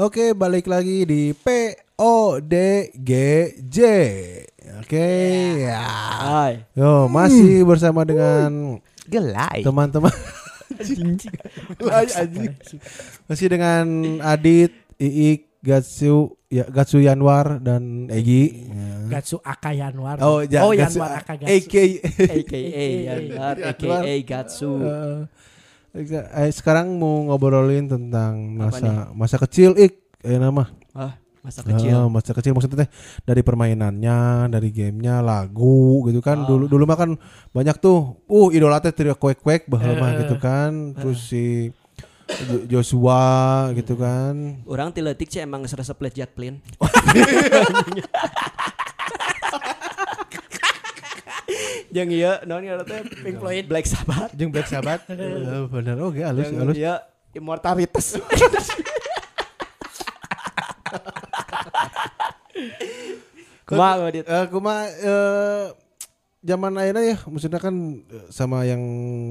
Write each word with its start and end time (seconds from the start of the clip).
Oke, 0.00 0.32
balik 0.32 0.64
lagi 0.64 1.04
di 1.04 1.36
PODGJ. 1.36 2.00
Oke, 4.80 5.08
ya. 5.60 5.84
Hai. 6.24 6.64
Yo, 6.72 7.04
masih 7.04 7.68
bersama 7.68 8.08
dengan 8.08 8.80
Gelai. 9.04 9.60
teman-teman. 9.60 10.08
masih 13.28 13.52
dengan 13.52 13.84
Adit, 14.24 14.72
Iik, 14.96 15.60
Gatsu, 15.60 16.32
ya 16.48 16.64
Gatsu 16.64 17.04
Yanwar 17.04 17.60
dan 17.60 18.08
Egi. 18.08 18.72
Ya. 18.72 19.20
Gatsu 19.20 19.36
Aka 19.44 19.76
Yanwar. 19.76 20.16
Oh, 20.24 20.40
ja, 20.40 20.64
oh 20.64 20.72
Gatsu, 20.72 20.96
Yanwar 20.96 21.20
Aka 21.20 21.44
Gatsu. 21.44 21.52
AKA. 21.60 21.84
AKA 22.40 22.86
Yanwar, 23.04 23.54
Yanwar. 23.68 24.00
AKA 24.00 24.14
Gatsu. 24.24 24.80
Eh, 24.80 25.28
eh, 25.92 26.50
sekarang 26.50 26.94
mau 26.94 27.26
ngobrolin 27.26 27.90
tentang 27.90 28.54
masa 28.54 29.10
masa 29.10 29.36
kecil 29.38 29.74
Ik, 29.74 29.98
eh 30.22 30.38
nama. 30.38 30.70
Ah, 30.94 31.18
masa 31.42 31.66
kecil. 31.66 31.96
Ah, 31.96 32.06
masa 32.06 32.30
kecil 32.30 32.54
maksudnya 32.54 32.86
teh 32.86 32.90
dari 33.24 33.42
permainannya, 33.42 34.46
dari 34.46 34.70
gamenya, 34.70 35.18
lagu 35.18 36.06
gitu 36.06 36.22
kan. 36.22 36.44
Ah. 36.44 36.46
Dulu 36.46 36.70
dulu 36.70 36.84
mah 36.86 36.98
kan 36.98 37.10
banyak 37.50 37.76
tuh. 37.78 38.22
Uh, 38.30 38.54
idola 38.54 38.78
teh 38.78 38.94
trio 38.94 39.18
kuek 39.18 39.42
kuek 39.42 39.62
baheula 39.66 39.98
mah 39.98 40.10
Eh, 40.14 40.18
gitu 40.22 40.36
kan. 40.38 40.94
Terus 40.94 41.18
si 41.26 41.74
Jo- 42.30 42.78
Joshua 42.78 43.22
gitu 43.74 43.98
kan. 43.98 44.62
Orang 44.62 44.94
tiletik 44.94 45.26
sih 45.26 45.42
emang 45.42 45.66
resep 45.66 45.98
lejat 45.98 46.30
plin. 46.30 46.62
Yang 51.90 52.08
iya, 52.14 52.32
non 52.46 52.62
ngaran 52.62 52.86
teh 52.86 53.02
Pink 53.20 53.36
Floyd, 53.38 53.64
Black 53.66 53.86
Sabbath. 53.86 54.30
Jeung 54.32 54.50
Black 54.50 54.66
Sabbath. 54.66 55.02
Eh, 55.10 55.64
bener 55.66 55.96
oke 55.98 56.22
halus 56.22 56.46
Yang 56.46 56.56
halus. 56.62 56.76
iya 56.78 56.94
immortalitas. 57.32 58.06
Kumaha 63.66 64.10
Adit? 64.10 64.24
Eh 64.26 64.46
kumaha 64.50 64.82
eh 64.90 65.64
zaman 66.40 66.72
ayeuna 66.80 67.02
ya 67.04 67.16
maksudnya 67.28 67.60
kan 67.60 67.74
sama 68.32 68.64
yang 68.64 68.80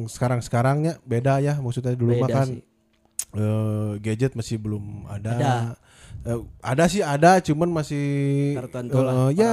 sekarang-sekarangnya 0.06 1.02
beda 1.04 1.42
ya 1.42 1.58
maksudnya 1.58 1.98
dulu 1.98 2.14
mah 2.22 2.30
kan 2.30 2.48
sih. 2.48 2.62
eh, 3.36 3.92
gadget 4.00 4.38
masih 4.38 4.56
belum 4.62 5.10
ada. 5.10 5.32
Ada. 5.36 5.54
Eh, 6.30 6.40
ada 6.62 6.86
sih 6.86 7.02
ada 7.02 7.42
cuman 7.42 7.82
masih 7.82 8.06
Tertentu 8.54 9.02
lah, 9.02 9.34
eh, 9.34 9.42
ya 9.42 9.52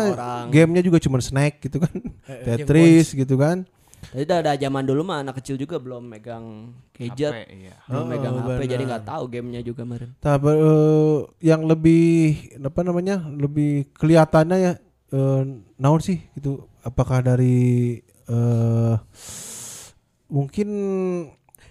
gamenya 0.52 0.84
juga 0.84 1.00
cuman 1.00 1.24
snack 1.24 1.64
gitu 1.64 1.80
kan. 1.80 1.94
Tetris 2.46 3.16
gitu 3.16 3.40
kan. 3.40 3.64
Jadi 4.12 4.22
udah 4.28 4.38
ada 4.44 4.52
zaman 4.60 4.84
dulu 4.84 5.02
mah 5.02 5.24
anak 5.24 5.40
kecil 5.40 5.56
juga 5.56 5.80
belum 5.80 6.04
megang 6.04 6.76
gadget, 6.92 7.32
HP, 7.32 7.48
iya. 7.48 7.74
belum 7.88 8.04
Oh, 8.04 8.06
megang 8.06 8.34
HP 8.38 8.48
benar. 8.60 8.68
jadi 8.68 8.82
nggak 8.86 9.04
tahu 9.08 9.24
gamenya 9.32 9.60
juga 9.64 9.82
kemarin. 9.82 10.08
Tapi 10.20 10.52
eh, 10.52 11.16
yang 11.40 11.62
lebih 11.64 12.04
apa 12.60 12.80
namanya? 12.84 13.16
lebih 13.24 13.88
kelihatannya 13.96 14.56
ya 14.60 14.72
eh, 15.16 15.42
naon 15.80 16.00
sih 16.04 16.20
gitu. 16.36 16.68
Apakah 16.84 17.24
dari 17.24 17.98
eh 18.28 18.94
mungkin 20.28 20.68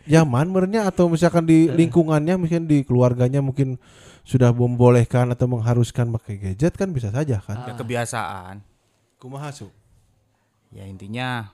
zaman 0.07 0.47
merenya 0.49 0.87
atau 0.89 1.11
misalkan 1.11 1.45
di 1.45 1.67
lingkungannya 1.69 2.35
mungkin 2.41 2.65
di 2.65 2.81
keluarganya 2.87 3.41
mungkin 3.43 3.77
sudah 4.25 4.49
membolehkan 4.49 5.29
atau 5.31 5.45
mengharuskan 5.45 6.09
pakai 6.17 6.35
gadget 6.41 6.73
kan 6.73 6.89
bisa 6.89 7.13
saja 7.13 7.37
kan. 7.39 7.61
Ya 7.63 7.73
kebiasaan. 7.77 8.65
Kumaha 9.21 9.53
Su? 9.53 9.69
Ya 10.73 10.83
intinya 10.83 11.53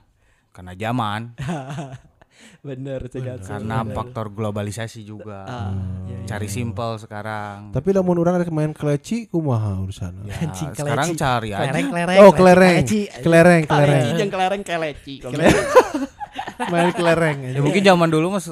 karena 0.50 0.72
zaman, 0.74 1.36
Bener 2.66 3.06
Gatsu. 3.06 3.54
karena 3.54 3.86
faktor 3.86 4.32
globalisasi 4.32 5.06
juga. 5.06 5.46
Ah, 5.46 5.70
iya, 6.08 6.24
iya. 6.24 6.26
Cari 6.26 6.48
simple 6.50 6.98
sekarang. 6.98 7.70
Tapi 7.70 7.88
lamun 7.94 8.18
orang 8.18 8.40
ada 8.40 8.46
main 8.50 8.74
keleci 8.74 9.30
kumaha 9.30 9.78
urusan. 9.78 10.26
Ya, 10.26 10.34
Anjing, 10.42 10.74
sekarang 10.74 11.14
cari 11.14 11.54
aja. 11.54 11.70
Kelereng, 11.70 11.86
kelereng. 11.92 12.18
Oh, 12.24 12.32
kelereng. 12.34 12.74
Kelereng, 13.22 13.62
kelereng. 13.68 14.02
Kaleci 14.02 14.18
jeung 14.18 14.30
kelereng 14.32 14.62
keleci. 14.64 15.14
main 16.72 16.94
kelereng 16.94 17.36
Ya 17.42 17.48
aja. 17.58 17.60
mungkin 17.62 17.82
zaman 17.82 18.08
dulu 18.10 18.38
mas 18.38 18.46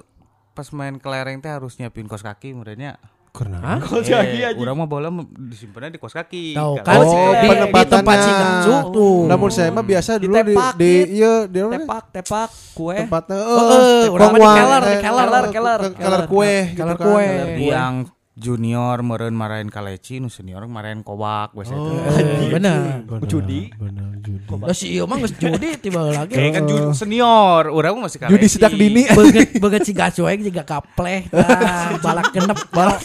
pas 0.51 0.67
main 0.75 0.99
kelereng 0.99 1.39
teh 1.39 1.51
harus 1.51 1.79
nyiapin 1.79 2.07
kos 2.07 2.23
kaki 2.23 2.55
merenya. 2.55 2.99
Karena 3.41 3.81
Kos 3.81 4.05
kaki 4.05 4.39
aja. 4.45 4.53
Urang 4.53 4.77
mah 4.77 4.85
bola 4.85 5.09
disimpannya 5.33 5.97
di 5.97 6.01
kos 6.01 6.13
kaki. 6.13 6.53
Tahu 6.53 6.73
Kalau 6.77 6.85
kan 6.85 7.01
Oh, 7.01 7.33
di, 7.33 7.49
di 7.49 7.85
tempat 7.89 8.17
si 8.21 8.31
Gatsu 8.31 8.75
tuh. 8.93 9.17
Namun 9.25 9.49
saya 9.49 9.73
mah 9.73 9.81
biasa 9.81 10.21
dulu 10.21 10.35
di 10.37 10.53
di 10.53 10.57
Dit. 10.77 11.07
iya 11.11 11.33
di? 11.49 11.61
Tepak, 11.65 12.05
tepak, 12.13 12.51
kue. 12.77 12.97
tempatnya 13.01 13.39
Oh, 13.41 13.65
eh, 13.73 14.13
urang 14.13 14.29
mah 14.31 14.39
di 14.39 14.45
wang, 14.45 14.57
keler, 14.59 14.83
di 14.83 14.93
eh, 14.93 15.01
keler, 15.01 15.25
keler, 15.25 15.45
keler, 15.49 15.81
keler 15.81 15.93
keler. 15.97 16.23
kue 16.29 16.53
gitu 16.69 16.77
Keler 16.77 16.97
kan. 16.97 17.07
kue. 17.09 17.29
Di 17.57 17.65
yang 17.67 17.95
junior 18.41 19.05
meren 19.05 19.37
marahin 19.37 19.69
kaleci, 19.69 20.17
nu 20.17 20.33
senior 20.33 20.65
marahin 20.65 21.05
kobak 21.05 21.53
biasa 21.53 21.77
itu. 21.77 21.91
Eh, 21.93 22.49
bener. 22.49 23.05
Bener, 23.05 23.29
Judi. 23.29 23.69
bener 23.77 24.17
judi 24.25 24.65
Lah 24.65 24.73
si 24.73 24.97
ieu 24.97 25.05
mah 25.05 25.21
geus 25.21 25.37
judi 25.37 25.77
tiba 25.85 26.01
lagi. 26.03 26.33
Kayak 26.33 26.53
kan 26.57 26.63
ju- 26.65 26.97
senior, 26.97 27.69
urang 27.69 28.01
mah 28.01 28.09
masih 28.09 28.19
kaleci. 28.19 28.33
judi 28.33 28.47
sedak 28.49 28.73
dini 28.73 29.05
Beget 29.07 29.61
beget 29.61 29.83
si 29.85 29.93
aja 29.93 30.41
juga 30.41 30.65
kapleh. 30.65 31.29
tah. 31.29 32.01
balak 32.05 32.33
genep 32.33 32.59
balak. 32.73 33.05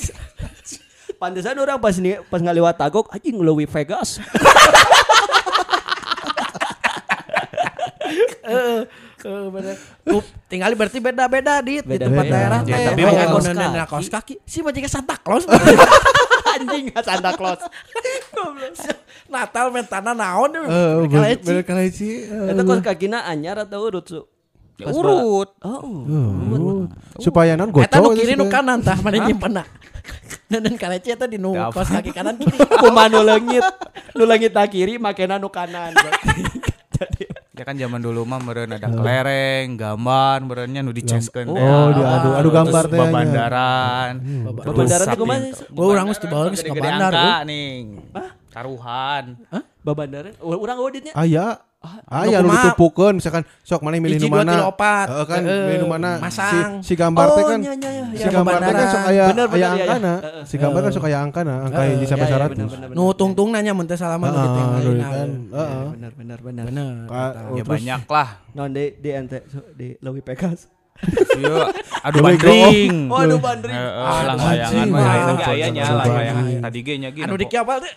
Pantesan 1.16 1.59
orang 1.59 1.79
pas 1.79 1.95
nih 1.95 2.24
pas 2.28 2.40
ngaliwat 2.40 2.75
tagok 2.79 3.12
anjing 3.12 3.35
leuwih 3.35 3.68
Vegas. 3.68 4.18
Eh, 9.25 9.47
bener. 9.50 9.75
Up, 10.13 10.25
tinggal 10.46 10.72
berarti 10.78 11.02
beda-beda 11.02 11.58
dit 11.59 11.81
di 11.81 11.97
tempat 11.97 12.25
daerah 12.30 12.59
Ya, 12.62 12.78
teh. 12.78 12.86
tapi 12.94 13.02
Aya 13.02 13.25
bukan 13.25 13.25
anu 13.25 13.34
kaos 13.34 13.47
kaki. 13.50 13.90
kaos 13.90 14.08
kaki. 14.13 14.34
Si 14.46 14.62
juga 14.62 14.86
Santa 14.86 15.16
Claus. 15.18 15.50
anjing 16.53 16.94
Santa 16.94 17.31
Claus. 17.34 17.59
Natal 19.25 19.74
mentana 19.74 20.13
naon 20.13 20.53
Eh, 20.53 20.62
deh. 20.62 21.09
bener 21.09 21.41
bener 21.41 21.63
kaleci 21.66 22.30
eh. 22.30 22.53
Eta 22.53 22.62
kos 22.62 22.80
kakina 22.86 23.25
anyar 23.25 23.58
atau 23.58 23.90
urut 23.90 24.06
su? 24.06 24.22
Ya, 24.78 24.91
urut. 24.94 25.50
Oh. 25.63 25.81
Uh, 26.06 26.86
supaya 27.18 27.57
non 27.57 27.72
Eta 27.74 27.97
nu 27.97 28.12
gocok 28.12 28.13
kiri 28.13 28.38
nu 28.38 28.46
kanan 28.46 28.84
tah 28.86 29.00
mana 29.02 29.25
nyimpenna. 29.25 29.66
Dan 30.46 30.78
kaleci 30.78 31.09
eta 31.09 31.25
di 31.25 31.42
nu 31.42 31.57
Apa? 31.57 31.81
kaos 31.81 31.90
kaki 31.90 32.13
kanan 32.13 32.38
kiri. 32.38 32.62
Kumaha 32.62 33.09
nu 33.09 33.25
leungit? 33.25 33.66
Nu 34.13 34.30
leungit 34.30 34.53
kiri 34.69 35.02
makena 35.02 35.42
nu 35.42 35.50
kanan. 35.50 35.97
Jadi 36.94 37.25
Ya 37.55 37.63
kan 37.63 37.79
zaman 37.79 38.03
dulu 38.03 38.27
mah 38.27 38.43
meren 38.43 38.67
ada 38.75 38.83
kelereng, 38.91 39.79
gambar, 39.79 40.38
merennya 40.43 40.83
nu 40.83 40.91
diceskeun 40.91 41.47
teh. 41.47 41.55
Oh, 41.55 41.88
di 41.95 42.03
adu 42.03 42.29
adu 42.35 42.49
gambar 42.51 42.83
Terus 42.83 42.91
teh. 42.91 42.99
nya. 42.99 43.07
Babandaran. 43.07 44.11
Babandaran 44.59 45.05
teh 45.07 45.16
kumaha? 45.16 45.47
Gua 45.71 45.85
urang 45.88 46.05
geus 46.11 46.19
dibawa 46.19 46.44
geus 46.51 46.63
ke 46.67 46.75
bandar. 46.75 47.11
nih. 47.47 47.95
Taruhan. 48.51 49.39
Babandaran 49.88 50.33
urang 50.44 50.77
auditnya 50.83 51.15
Aya 51.15 51.63
Nu 51.85 52.41
kumaha? 52.41 52.53
ditupukeun 52.68 53.13
misalkan 53.18 53.44
sok 53.62 53.81
mana 53.81 53.96
milih 53.97 54.18
nu 54.18 54.28
mana. 54.28 54.53
Heeh 54.69 55.25
kan 55.25 55.41
Heeh, 55.41 55.63
milih 55.66 55.79
nu 55.81 55.88
mana. 55.88 56.12
masang. 56.18 56.81
Si, 56.81 56.88
si 56.88 56.94
gambar 56.94 57.28
teh 57.31 57.44
kan 57.44 57.59
nya 57.59 57.73
nya 57.73 57.90
nya. 57.90 58.06
si 58.12 58.22
ya, 58.22 58.29
gambar 58.34 58.53
teh 58.56 58.72
kan 58.72 58.85
sok 58.85 59.03
aya 59.03 59.09
aya 59.09 59.23
iya, 59.25 59.46
iya. 59.56 59.68
angkana. 59.72 60.13
Heeh. 60.16 60.44
Si 60.44 60.56
gambar 60.56 60.79
kan 60.79 60.91
sok 60.91 61.06
aya 61.06 61.18
angkana, 61.19 61.53
angka 61.63 61.81
hiji 61.85 62.06
sampai 62.06 62.25
Iya, 62.25 62.35
iya, 62.35 62.45
100. 62.45 62.51
bener, 62.51 62.68
bener, 62.68 62.88
bener. 62.88 62.97
Nu 62.97 63.03
tungtung 63.12 63.50
nanya 63.50 63.72
mun 63.72 63.85
teh 63.85 63.95
salaman 63.95 64.29
nu 64.29 64.40
kan. 64.40 65.29
Heeh. 65.51 65.84
Bener. 65.94 66.40
Bener. 66.41 66.94
Ka- 67.06 67.34
Ya 67.51 67.63
terus- 67.63 67.69
banyak 67.69 68.01
lah. 68.06 68.29
Non 68.51 68.69
di 68.69 68.85
di 68.95 69.09
ente 69.09 69.40
di 69.74 69.88
leuwih 69.97 70.22
Vegas. 70.22 70.69
Iya, 71.35 71.75
adu 72.07 72.24
Dewe 72.24 72.40
bandring. 72.40 73.12
Oh 73.12 73.19
aduh 73.19 73.35
bandring. 73.35 73.75
Heeh, 73.75 74.19
lang 74.24 74.38
anjing, 74.40 74.88
layangan 74.88 74.88
mah 74.88 75.35
ge 75.35 75.44
aya 75.51 75.68
nya 75.68 75.84
Coba. 75.84 76.00
lang 76.00 76.16
layangan 76.16 76.45
tadi 76.63 76.79
ge 76.79 76.94
nya 76.95 77.09
gini. 77.12 77.25
Anu 77.28 77.35
diki 77.35 77.56
apal 77.59 77.78
teh? 77.84 77.94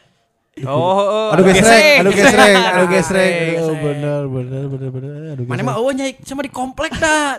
Oh, 0.65 0.91
heeh, 0.99 1.29
Aduh 1.31 1.45
gesrek, 1.47 1.95
aduh 2.01 2.13
gesrek, 2.13 2.55
aduh 2.57 2.89
gesrek. 2.89 3.31
gesrek. 3.31 3.61
Oh, 3.61 3.75
bener, 3.77 4.21
bener, 4.27 4.63
bener, 4.67 4.89
bener. 4.91 5.13
Aduh 5.33 5.45
Mana 5.45 5.61
mah 5.63 5.75
eueuh 5.77 5.93
nyai 5.93 6.11
sama 6.23 6.43
di 6.43 6.51
komplek 6.51 6.93
dah. 6.97 7.39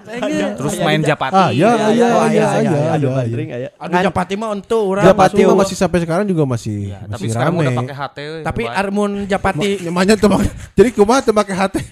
Terus 0.56 0.76
main 0.80 1.02
japati. 1.02 1.34
Ah, 1.34 1.50
ya, 1.50 1.70
Iya, 1.70 1.88
iya, 1.90 1.90
iya, 1.90 1.90
iya, 1.90 2.08
iya, 2.08 2.30
iya, 2.30 2.48
iya, 2.62 2.72
iya. 2.80 2.90
Aduh 2.96 3.10
iya. 3.10 3.18
bandring 3.18 3.50
aya. 3.50 3.70
Aduh 3.76 4.00
Japati 4.06 4.34
mah 4.36 4.50
untuk 4.52 4.82
urang. 4.86 5.04
Japati 5.04 5.42
mah 5.44 5.58
masih 5.58 5.76
sampai 5.76 6.00
sekarang 6.00 6.26
juga 6.26 6.44
masih 6.46 6.78
Ya, 6.90 7.00
tapi 7.02 7.12
masih 7.12 7.28
sekarang 7.34 7.54
rame. 7.54 7.62
udah 7.66 7.74
pakai 7.76 7.96
HT. 7.98 8.20
Tapi 8.46 8.62
armun 8.66 9.12
Japati 9.26 9.70
Nyamanya 9.84 10.14
tuh 10.16 10.30
jadi 10.78 10.90
kumaha 10.94 11.20
tuh 11.20 11.34
pakai 11.34 11.56
teh 11.70 11.86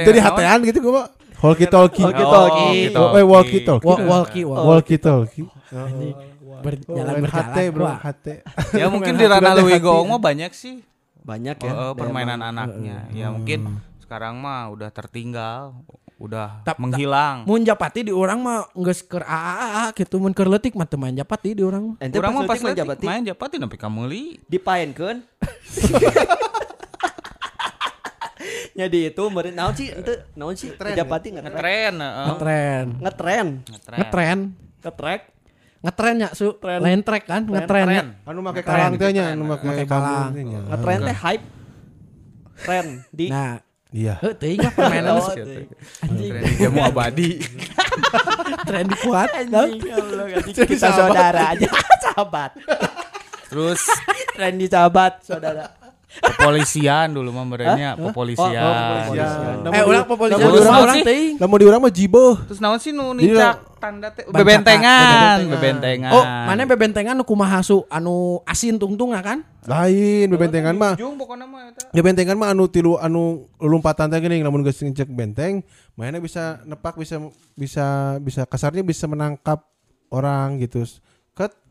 Jadi 0.00 0.18
naon? 0.18 0.26
hatean 0.32 0.58
gitu 0.64 0.78
kumaha. 0.80 1.06
Walkie 1.44 1.68
talkie. 1.68 2.00
Walkie 2.00 2.24
Oh, 2.24 2.32
talkie. 2.32 2.88
walkie 2.96 3.20
Eh, 3.20 3.26
walkie 3.26 3.60
talkie. 3.60 3.84
wa- 3.84 4.00
walkie 4.08 4.44
walkie 4.48 5.44
Talkie. 6.56 6.64
berjalan 6.64 7.04
Lain 7.08 7.22
berjalan. 7.22 7.46
hate, 7.50 7.64
Bro, 7.68 7.86
hate. 7.96 8.34
Ya 8.80 8.86
mungkin 8.86 9.12
di 9.14 9.24
ranah 9.24 9.52
Leuwi 9.54 9.72
hati. 9.72 9.82
Goong 9.82 10.08
mah 10.08 10.20
banyak 10.20 10.50
sih. 10.50 10.76
Banyak 11.20 11.56
Oh, 11.58 11.64
ya. 11.64 11.72
eh, 11.72 11.92
permainan 11.94 12.36
Emang. 12.36 12.50
anaknya. 12.50 12.96
Ya 13.10 13.28
mungkin 13.28 13.60
sekarang 13.98 14.36
mah 14.36 14.68
udah 14.68 14.90
tertinggal, 14.90 15.72
udah 16.16 16.60
Tap- 16.62 16.76
menghilang. 16.76 17.42
Mun 17.42 17.62
Japati 17.62 18.02
di 18.02 18.12
urang 18.12 18.38
mah 18.38 18.68
geus 18.72 19.00
keur 19.00 19.22
aa 19.22 19.88
gitu 19.92 20.16
mun 20.16 20.30
keur 20.30 20.46
leutik 20.46 20.72
mah 20.72 20.84
teu 20.84 20.96
main 20.96 21.12
Japati 21.12 21.52
di 21.52 21.60
urang. 21.60 21.96
Ente 21.98 22.14
Urang 22.14 22.32
mah 22.34 22.44
pas 22.44 22.54
leutik 22.54 22.68
letik 22.68 22.78
Japati 22.78 23.04
main 23.04 23.22
Japati 23.22 23.54
nepi 23.56 23.76
ka 23.76 23.88
meuli. 23.88 24.36
dipaenkeun. 24.44 25.24
Nya 28.74 28.86
di 28.92 29.08
itu 29.08 29.22
meureun 29.24 29.54
naon 29.54 29.72
sih 29.72 29.88
ente 29.88 30.28
naon 30.34 30.52
sih 30.52 30.68
Ngetren, 30.68 30.92
Japati 30.94 31.28
ngetren. 31.30 31.52
Ngetren, 31.54 31.94
heeh. 31.96 32.26
Ngetren. 32.28 32.86
Ngetren. 33.00 33.46
Ngetren. 33.64 33.98
Ngetren. 33.98 34.38
Ngetrek. 34.84 35.20
Ngetren 35.84 36.16
ya 36.16 36.28
su 36.32 36.56
lain 36.56 37.04
track 37.04 37.24
kan 37.24 37.44
ngetren 37.44 37.84
ya. 37.86 38.02
Anu 38.24 38.40
make 38.40 38.64
kalang 38.64 38.96
teh 38.96 39.12
nya, 39.12 39.24
anu 39.30 39.44
make 39.44 39.60
Make 39.60 39.84
kalang. 39.84 40.32
bambu 40.32 40.32
teh 40.32 40.44
nya. 40.44 40.60
Ngetren 40.66 40.98
teh 41.04 41.16
hype. 41.20 41.44
Tren 42.56 42.86
di 43.10 43.26
Nah, 43.28 43.60
Iya. 43.90 44.14
heuh 44.18 44.34
teuing 44.34 44.58
lah 44.58 44.72
permainan 44.72 45.12
Oh, 45.14 45.28
teuing. 45.28 45.70
Tren 46.32 46.42
jamu 46.56 46.80
abadi. 46.82 47.30
tren 48.64 48.84
di 48.84 48.96
kuat. 48.96 49.28
Anjing, 49.30 49.80
Allah, 49.86 50.24
anjing. 50.34 50.66
kita 50.66 50.88
saudara 50.90 51.42
aja 51.52 51.68
sahabat 52.04 52.50
Terus 53.46 53.80
tren 54.32 54.54
di 54.56 54.66
sahabat 54.66 55.20
saudara 55.20 55.70
kepolisian 56.14 57.10
dulu 57.10 57.30
mah 57.30 57.42
merenya 57.44 57.94
Oh, 57.94 58.10
kepolisian. 58.10 58.54
kepolisian. 58.54 59.66
Eh 59.66 59.82
naon 59.82 60.54
urang 60.54 60.86
sih? 60.92 61.04
teuing. 61.04 61.34
Lamun 61.38 61.56
di 61.58 61.66
urang 61.66 61.80
mah 61.82 61.90
jibo. 61.90 62.38
Terus 62.40 62.58
naon 62.58 62.78
sih 62.78 62.90
nu 62.90 63.10
Jadi 63.12 63.30
nincak 63.30 63.54
tanda 63.84 64.08
teh 64.16 64.24
bebentengan, 64.24 65.44
bebentengan. 65.44 65.52
bebentengan. 65.52 66.12
Oh, 66.16 66.24
mana 66.24 66.64
bebentengan 66.64 67.12
nu 67.12 67.24
kumaha 67.28 67.60
su 67.60 67.84
anu 67.92 68.40
asin 68.48 68.80
tungtung 68.80 69.12
kan? 69.12 69.44
Lain 69.68 70.32
bebentengan 70.32 70.72
mah. 70.72 70.96
Ya 71.92 72.00
bentengan 72.00 72.40
mah 72.40 72.56
anu 72.56 72.64
tilu 72.72 72.96
anu 72.96 73.44
lompatan 73.60 74.08
teh 74.08 74.16
geuning 74.24 74.40
lamun 74.40 74.64
geus 74.64 74.80
ngecek 74.80 75.12
benteng, 75.12 75.60
mainnya 76.00 76.24
bisa 76.24 76.64
nepak 76.64 76.96
bisa 76.96 77.20
bisa 77.52 78.16
bisa 78.24 78.48
kasarnya 78.48 78.80
bisa 78.80 79.04
menangkap 79.04 79.60
orang 80.08 80.56
gitu. 80.64 80.88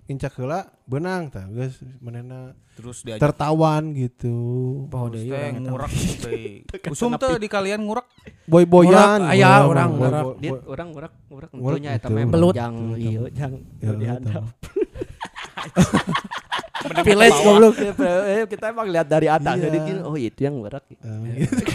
Incak 0.04 0.36
heula 0.36 0.68
benang 0.84 1.32
tah 1.32 1.48
geus 1.48 1.80
manehna 1.98 2.52
Terus 2.74 3.02
diajak 3.02 3.24
tertawan 3.24 3.94
gitu. 3.94 4.36
Poho 4.88 5.08
deui 5.08 5.32
urang 5.64 5.92
teh. 6.20 6.68
Usum 6.92 7.16
teh 7.16 7.38
di 7.38 7.48
kalian 7.48 7.80
ngurak. 7.80 8.04
Boy-boyan. 8.44 9.24
Aya, 9.24 9.64
boy- 9.64 9.70
orang 9.70 9.90
boy- 9.90 10.00
ngurak. 10.02 10.24
boy- 10.24 10.38
Dit, 10.38 10.52
orang 10.66 10.90
urak 10.92 11.14
urak 11.30 11.50
Ngurak 11.52 11.78
tentunya 11.78 11.92
eta 11.94 12.02
gitu. 12.04 12.14
memang 12.14 12.34
Belut. 12.34 12.54
jang 12.54 12.76
ieu 12.94 13.24
jang 13.30 13.54
dihandap. 13.80 14.44
Village 17.02 17.40
goblok. 17.40 17.76
Eh, 17.80 18.44
kita 18.46 18.66
emang 18.70 18.88
lihat 18.90 19.08
dari 19.08 19.28
atas 19.28 19.56
Iya. 19.56 19.64
jadi 19.66 19.78
gini, 19.82 20.00
oh 20.04 20.16
itu 20.16 20.40
yang 20.42 20.56
urak. 20.60 20.84
Eh, 20.92 21.48
gitu. 21.48 21.64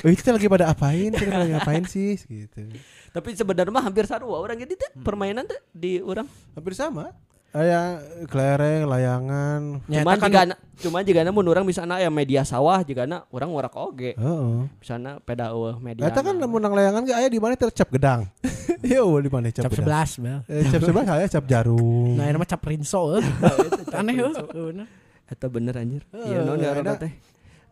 Oh, 0.00 0.08
itu 0.08 0.24
lagi 0.24 0.48
pada 0.48 0.72
apain? 0.72 1.12
Kita 1.12 1.36
lagi 1.36 1.52
ngapain 1.52 1.84
sih 1.84 2.16
gitu. 2.16 2.72
Tapi 3.12 3.36
sebenarnya 3.36 3.68
mah 3.68 3.84
hampir 3.84 4.08
sarua 4.08 4.40
orang 4.40 4.56
jadi 4.56 4.72
teh 4.72 4.90
permainan 4.96 5.44
teh 5.44 5.60
di 5.70 6.00
orang. 6.00 6.24
Hampir 6.56 6.72
sama. 6.72 7.12
Aya 7.50 7.98
kelereng, 8.30 8.86
layangan. 8.86 9.82
Cuman 9.82 10.16
kan 10.22 10.30
jika 10.30 10.42
cuman 10.86 11.02
jika 11.02 11.20
mun 11.34 11.46
orang 11.50 11.66
bisa 11.66 11.82
ya 11.82 12.06
media 12.06 12.46
sawah 12.46 12.78
jika 12.86 13.02
orang 13.34 13.50
urak 13.50 13.74
oge. 13.74 14.14
Heeh. 14.14 14.70
Misalnya 14.78 15.18
peda 15.18 15.50
eueuh 15.50 15.74
media. 15.82 16.06
Eta 16.06 16.22
kan 16.22 16.38
lamun 16.38 16.62
nang 16.62 16.78
layangan 16.78 17.02
ge 17.02 17.10
aya 17.10 17.26
di 17.26 17.42
mana 17.42 17.58
teh 17.58 17.66
cap 17.74 17.90
gedang. 17.90 18.30
Ya 18.80 19.02
eueuh 19.02 19.18
di 19.18 19.28
mana 19.28 19.50
cap 19.50 19.66
cap 19.66 19.74
gedang. 19.76 19.92
11 19.92 20.22
bel. 20.22 20.38
Eh, 20.46 20.62
cap 20.70 20.80
11 20.80 21.10
aya 21.10 21.26
cap 21.26 21.44
jarum. 21.50 22.14
Nah, 22.16 22.24
ini 22.30 22.38
mah 22.38 22.48
cap 22.48 22.62
rinso 22.62 23.00
euy. 23.18 23.22
Aneh 23.98 24.14
euy. 24.14 24.32
Bener. 24.46 24.86
Eta 25.26 25.46
bener 25.50 25.74
anjir. 25.74 26.02
Iya 26.14 26.38
non 26.46 26.54
ya 26.62 26.70
ada. 26.70 26.94
teh. 27.02 27.12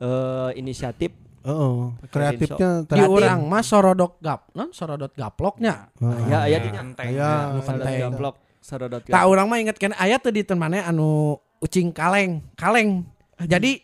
Eh 0.03 0.51
inisiatif 0.59 1.15
Heeh. 1.47 1.79
Kreatifnya 2.11 2.83
Di 2.83 3.03
urang 3.07 3.47
mah 3.47 3.63
sorodok 3.63 4.19
gap, 4.19 4.51
non 4.59 4.75
sorodot 4.75 5.15
gaploknya. 5.15 5.95
aya 6.03 6.51
aya 6.51 6.59
di 6.67 6.71
Aya 6.75 7.55
Nu 7.55 7.63
Sarodot 7.63 8.35
gaplok, 8.61 8.67
sarodot 8.67 9.03
Tak 9.07 9.25
urang 9.31 9.47
mah 9.47 9.59
inget 9.63 9.79
kan 9.79 9.95
aya 9.97 10.19
teh 10.19 10.35
di 10.35 10.43
teu 10.43 10.59
mana 10.59 10.83
anu 10.85 11.39
ucing 11.63 11.95
kaleng, 11.95 12.43
kaleng. 12.55 13.07
Jadi 13.39 13.83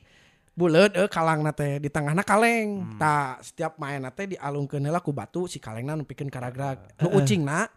bulet 0.54 0.94
eh 0.94 1.10
kalangna 1.10 1.50
teh 1.50 1.78
di 1.82 1.90
tengahna 1.90 2.22
kaleng. 2.22 2.98
Tak 2.98 3.42
setiap 3.42 3.78
main 3.78 4.02
teh 4.14 4.34
dialungkeun 4.34 4.82
heula 4.86 5.02
ku 5.02 5.10
batu 5.10 5.46
si 5.50 5.58
kalengna 5.58 5.98
nepikeun 5.98 6.30
karagrag. 6.30 6.78
Nu 7.02 7.14
ucingna 7.18 7.70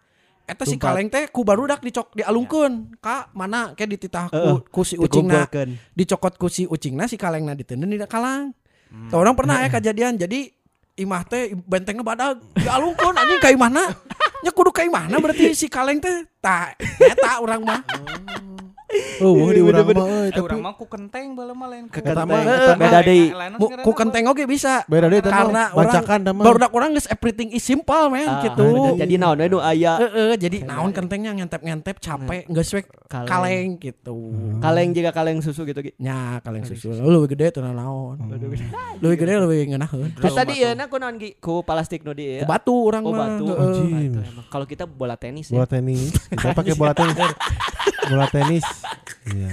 eta 0.48 0.64
si 0.64 0.80
kaleng 0.80 1.12
teh 1.12 1.28
ku 1.28 1.44
barudak 1.44 1.84
dicok 1.84 2.14
dialungkeun 2.16 2.98
ka 3.04 3.28
mana 3.36 3.76
ke 3.76 3.84
dititah 3.84 4.32
Heeh, 4.32 4.56
ku, 4.64 4.80
ku 4.80 4.82
si 4.86 4.96
ucingna 4.96 5.44
dicokot 5.92 6.40
ku 6.40 6.48
si 6.48 6.64
ucingna 6.64 7.04
si 7.04 7.20
kalengna 7.20 7.54
ditendun 7.54 7.90
di 7.90 7.98
kalang. 8.06 8.54
Tah 8.88 9.18
orang 9.20 9.36
pernah 9.36 9.60
ya 9.60 9.68
kejadian 9.76 10.16
jadi 10.16 10.48
imah 10.98 11.22
teh 11.28 11.54
bentengnya 11.54 12.02
badag 12.02 12.40
dialungkeun 12.58 13.14
anjing 13.14 13.40
ka 13.42 13.50
imahna. 13.54 13.86
Nya 14.38 14.54
kudu 14.54 14.70
ka 14.70 14.86
imahna 14.86 15.18
berarti 15.18 15.50
si 15.50 15.66
kaleng 15.66 15.98
teh 15.98 16.22
tah 16.38 16.70
eta 16.78 17.42
urang 17.42 17.66
mah. 17.66 17.82
Oh, 19.20 19.50
di 19.50 19.60
urang 19.60 19.84
mah 19.84 20.00
Eh 20.00 20.08
euy 20.08 20.28
tapi 20.30 20.40
urang 20.40 20.60
mah 20.62 20.72
ku 20.72 20.86
kenteng 20.86 21.36
bae 21.36 21.50
mah 21.50 21.68
lain 21.68 21.84
ku. 21.86 21.92
Kekenteng. 21.92 22.24
mah- 22.24 22.40
Eh, 22.40 22.74
beda 22.74 22.98
deui. 23.02 23.24
Ku 23.84 23.92
kenteng 23.92 24.24
oge 24.26 24.44
bisa. 24.44 24.80
beda 24.86 25.06
deui 25.06 25.20
Karena 25.20 25.68
bacakan 25.70 26.20
orang 26.22 26.32
mah. 26.32 26.44
barudak 26.46 26.70
urang 26.72 26.90
geus 26.92 27.04
everything 27.06 27.50
is 27.50 27.60
simple 27.60 28.08
men 28.08 28.24
Ah, 28.24 28.40
gitu. 28.40 28.96
Jadi 28.96 29.14
naon 29.14 29.36
we 29.36 29.46
nu 29.46 29.58
aya 29.58 30.00
Heeh, 30.00 30.32
jadi 30.36 30.64
naon 30.64 30.90
kentengnya 30.90 31.34
ngentep-ngentep 31.34 31.96
capek 31.98 32.48
geus 32.48 32.72
we 32.72 32.80
Kaleng. 33.08 33.76
gitu. 33.76 34.16
kaleng 34.58 34.92
juga 34.92 35.10
kaleng 35.10 35.38
susu 35.38 35.64
gitu 35.64 35.80
gitu. 35.82 35.96
Nya 35.98 36.40
kaleng 36.40 36.64
susu. 36.64 36.88
Lu 36.90 37.08
leuwih 37.10 37.28
gede 37.28 37.52
teu 37.52 37.62
naon. 37.62 38.16
Leuwih 38.98 39.16
gede 39.16 39.32
leuwih 39.36 39.68
ngeunaheun. 39.68 40.16
Eta 40.16 40.42
di 40.42 40.54
ieu 40.58 40.72
na 40.72 40.86
kunaon 40.86 41.16
gi 41.16 41.36
ku 41.36 41.60
plastik 41.60 42.00
nu 42.00 42.12
di 42.12 42.24
ieu. 42.30 42.40
Ku 42.40 42.46
batu 42.46 42.72
urang 42.72 43.02
Oh 43.02 43.12
mah. 43.12 43.36
batu. 43.36 43.44
Nah. 43.44 44.24
Kalau 44.48 44.64
kita 44.64 44.84
bola 44.84 45.12
tenis 45.14 45.48
ya. 45.48 45.54
bola 45.54 45.66
tenis. 45.66 46.08
Kita 46.30 46.52
pakai 46.52 46.72
bola 46.72 46.92
tenis. 46.92 47.16
bola 48.10 48.24
tenis. 48.26 48.64
Iya. 49.28 49.52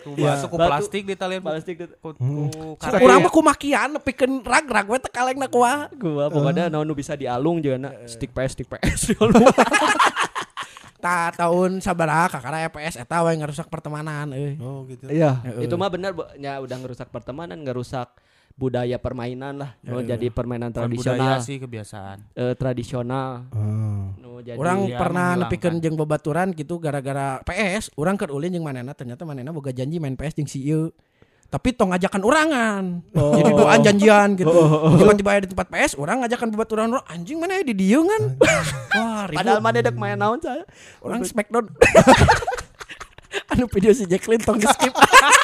Ku 0.00 0.14
batu 0.16 0.46
ku 0.46 0.56
Batu. 0.56 0.70
plastik 0.70 1.02
di 1.04 1.14
talian 1.14 1.42
Plastik 1.42 1.76
ku 1.98 2.14
Hmm. 2.14 2.48
ku 2.48 2.78
Cek 2.78 2.96
urang 2.98 3.20
mah 3.20 3.30
kumakian 3.30 3.88
nepikeun 3.92 4.40
rag-rag 4.40 4.86
we 4.86 4.96
teh 4.96 5.10
kalengna 5.10 5.46
kumaha. 5.46 5.90
Gua 5.92 6.28
pokoknya 6.28 6.68
naon 6.68 6.84
nu 6.84 6.94
bisa 6.94 7.12
dialung 7.14 7.58
juga 7.58 7.76
na 7.76 7.90
stick 8.06 8.30
PS 8.30 8.52
stick 8.54 8.68
PS. 8.68 9.12
Ta 11.04 11.28
tahun 11.30 11.84
sabaraha 11.84 12.32
kakara 12.32 12.64
EPS 12.64 12.96
eta 12.96 13.20
we 13.20 13.36
ngarusak 13.36 13.68
pertemanan 13.68 14.32
euy. 14.32 14.56
Oh 14.56 14.88
gitu. 14.88 15.04
Iya, 15.06 15.36
itu 15.60 15.74
mah 15.74 15.92
benar 15.92 16.16
Bu. 16.16 16.24
ya 16.34 16.56
udah 16.56 16.76
ngerusak 16.78 17.12
pertemanan, 17.12 17.60
ngerusak 17.60 18.08
budaya 18.54 18.96
permainan 19.02 19.58
lah. 19.58 19.70
Nu 19.82 19.98
jadi 20.00 20.30
permainan 20.30 20.70
Bukan 20.70 20.86
tradisional, 20.86 21.18
budaya 21.18 21.42
sih 21.42 21.56
kebiasaan. 21.58 22.16
eh, 22.38 22.54
tradisional. 22.54 23.50
Oh. 23.50 24.14
Nu 24.14 24.30
jadi 24.40 24.54
Orang 24.54 24.86
ya, 24.86 24.98
pernah 24.98 25.34
nepikeun 25.34 25.82
jeung 25.82 25.98
babaturan 25.98 26.54
gitu 26.54 26.78
gara-gara 26.78 27.42
PS, 27.42 27.90
urang 27.98 28.14
keur 28.14 28.30
ulin 28.30 28.54
jeung 28.54 28.62
manehna 28.62 28.94
ternyata 28.94 29.26
manehna 29.26 29.50
boga 29.50 29.74
janji 29.74 29.98
main 29.98 30.14
PS 30.14 30.38
jeung 30.38 30.50
si 30.50 30.62
ieu. 30.62 30.94
Tapi 31.44 31.70
tong 31.70 31.94
ngajakan 31.94 32.22
urangan. 32.26 32.84
Jadi 33.14 33.50
doan 33.54 33.78
janjian 33.78 34.28
gitu. 34.34 34.50
Tiba-tiba 34.98 35.28
aya 35.38 35.40
di 35.46 35.50
tempat 35.54 35.70
PS, 35.70 35.92
orang 35.94 36.26
ngajakan 36.26 36.50
babaturan 36.50 36.90
urang, 36.90 37.06
anjing 37.06 37.38
mana 37.38 37.62
di 37.62 37.74
dieu. 37.74 38.02
Wah, 38.98 39.30
padahal 39.30 39.62
mana 39.62 39.78
dek 39.78 39.94
main 39.94 40.18
naon 40.18 40.42
saya. 40.42 40.66
orang 40.98 41.22
smackdown. 41.22 41.70
anu 43.54 43.66
video 43.70 43.94
si 43.94 44.06
Jacqueline 44.06 44.42
tong 44.42 44.58
skip. 44.58 44.94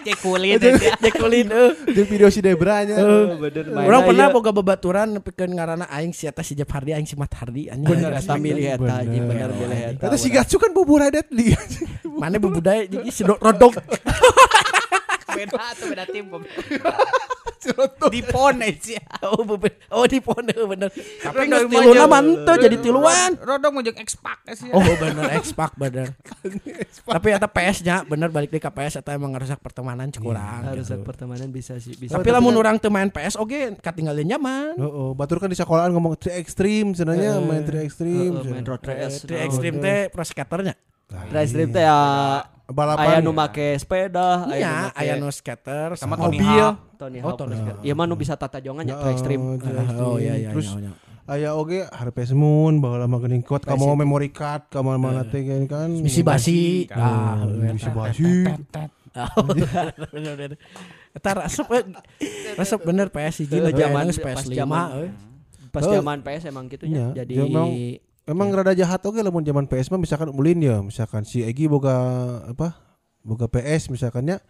Jekulin 0.00 0.56
Jacqueline 0.98 1.50
euy. 1.50 1.72
Di 1.86 2.02
video 2.04 2.28
si 2.28 2.40
Debra 2.40 2.82
nya. 2.82 2.96
bener 3.36 3.64
Orang 3.78 4.02
pernah 4.06 4.26
boga 4.28 4.50
babaturan 4.50 5.08
nepikeun 5.14 5.52
ngaranna 5.52 5.86
aing 5.88 6.10
si 6.10 6.24
eta 6.24 6.40
si 6.40 6.54
Jeff 6.54 6.68
Hardy 6.68 6.92
aing 6.92 7.04
si 7.04 7.14
Mat 7.14 7.32
Hardy 7.32 7.68
anjing. 7.68 7.86
bener 7.86 8.12
eta 8.12 8.34
milih 8.34 8.66
eta 8.70 8.94
anjing 8.98 9.24
Bener. 9.24 9.48
bener 9.48 9.60
milih 9.60 9.80
eta. 9.92 10.04
Eta 10.08 10.16
si 10.16 10.28
Gatsu 10.28 10.56
kan 10.56 10.70
bubur 10.70 11.00
adat 11.00 11.28
di. 11.28 11.52
Mana 12.20 12.36
bebudaya 12.36 12.84
jadi 12.84 13.08
si 13.08 13.22
do- 13.22 13.38
rodok. 13.38 13.76
beda 15.30 15.72
tuh 15.78 15.86
beda 15.88 16.04
tim 16.10 16.26
di 18.08 18.20
pon 18.24 18.56
sih 18.78 18.96
Oh, 19.20 19.44
bebe- 19.44 19.76
oh 19.92 20.08
di 20.08 20.16
pondok 20.18 20.64
bener. 20.66 20.88
Tapi 20.90 21.44
nggak 21.44 21.60
mah 21.62 21.70
tiluna 21.70 21.92
jeung- 21.94 22.10
mantu 22.10 22.52
jadi 22.56 22.76
tiluan. 22.80 23.30
rodok 23.36 23.70
mau 23.70 23.82
jeung 23.82 23.98
expak 23.98 24.38
sih 24.52 24.72
Oh 24.72 24.80
bener 24.96 25.28
X-Pac 25.40 25.76
bener. 25.76 26.16
Tapi 27.04 27.28
eta 27.30 27.46
PS-nya 27.46 28.02
bener 28.02 28.28
balik 28.28 28.48
di 28.48 28.58
ke 28.58 28.68
PS 28.68 28.98
eta 28.98 29.12
emang 29.12 29.36
ngerusak 29.36 29.60
pertemanan 29.60 30.08
cek 30.08 30.24
urang. 30.24 30.62
Harus 30.64 30.88
gitu. 30.88 31.04
pertemanan 31.04 31.52
bisa 31.52 31.76
sih 31.76 31.92
bisa. 31.94 32.16
Tapi 32.16 32.28
lamun 32.30 32.56
urang 32.56 32.80
teu 32.80 32.88
main 32.88 33.12
PS 33.12 33.36
oge 33.36 33.76
katinggalin 33.78 34.24
nyaman. 34.26 34.74
Oh, 34.80 34.88
oh, 34.88 35.10
batur 35.12 35.36
kan 35.36 35.48
di 35.48 35.56
sekolahan 35.56 35.92
ngomong 35.92 36.16
tri 36.16 36.40
ekstrim 36.40 36.96
sebenarnya 36.96 37.38
main 37.40 37.62
tri 37.62 37.84
ekstrim. 37.84 38.40
Heeh, 38.40 38.48
main 38.48 38.64
road 38.64 38.82
race. 38.82 39.26
Ekstrim 39.26 39.78
teh 39.78 40.08
pro 40.08 40.24
skaternya. 40.24 40.74
Race 41.10 41.50
stream 41.50 41.74
teh 41.74 41.82
ya 41.82 41.98
Balapan. 42.70 43.02
aya 43.04 43.18
nu 43.18 43.32
make 43.32 43.74
sepeda, 43.76 44.46
aya 44.46 44.46
nu 44.46 44.54
Iya, 44.54 44.74
aya 44.94 45.12
nu 45.16 45.26
skater 45.28 45.94
sama 45.94 46.14
Tony 46.14 46.38
mobil. 46.38 46.46
Hawk 46.62 46.76
Tony 46.96 47.18
Oh, 47.18 47.22
Hawk. 47.26 47.36
Tony 47.36 47.48
terus 47.50 47.60
Hawk. 47.66 47.82
Ieu 47.82 47.94
mah 47.94 48.04
nu 48.04 48.14
bisa 48.14 48.34
tata 48.34 48.58
jongan 48.58 48.84
ya 48.84 48.94
Oh, 48.94 49.00
tri 49.00 49.10
ekstrim. 49.12 49.40
tri 49.56 49.70
Oh 49.98 50.16
iya 50.16 50.34
iya. 50.36 50.50
Terus 50.50 50.68
iya, 50.72 50.86
iya. 50.86 50.92
aya 51.26 51.50
oge 51.52 51.86
Harvest 51.88 52.32
Moon 52.32 52.78
baheula 52.78 53.04
mah 53.04 53.18
geuning 53.18 53.40
kuat 53.40 53.62
kamu 53.62 53.94
memory 53.96 54.30
card 54.30 54.66
kamu 54.68 54.96
mana 54.96 55.22
teh 55.24 55.42
kan 55.66 55.90
misi 55.90 56.22
basi. 56.22 56.86
Ah, 56.88 57.34
Ah, 57.36 57.46
misi 57.46 57.90
basi. 57.90 58.46
Oh, 59.10 59.42
bener. 59.42 60.54
Eta 61.10 61.30
resep 61.36 61.66
we. 61.66 61.82
Resep 62.54 62.80
bener 62.80 63.10
PS 63.10 63.42
hiji 63.42 63.58
Heeh, 63.58 63.66
nu 63.66 63.70
zaman- 63.72 64.06
zaman 64.06 64.22
pas 64.22 64.38
PS 64.38 64.46
5 64.46 64.54
zaman. 64.54 64.86
Oh. 65.72 65.92
zaman 65.92 66.18
PS 66.20 66.42
emang 66.46 66.64
gitu 66.66 66.84
ya. 66.84 67.10
Iya, 67.10 67.26
Jadi 67.26 67.34
Emang 68.28 68.52
rada 68.52 68.76
jahat 68.76 69.00
oke 69.04 69.20
lamun 69.20 69.42
zaman 69.42 69.64
PS 69.66 69.90
mah 69.90 70.00
misalkan 70.00 70.30
ulin 70.30 70.60
ya, 70.60 70.80
misalkan 70.84 71.24
si 71.24 71.40
Egi 71.44 71.66
boga 71.66 71.96
apa? 72.46 72.76
Boga 73.24 73.48
PS 73.48 73.90
misalkannya. 73.92 74.40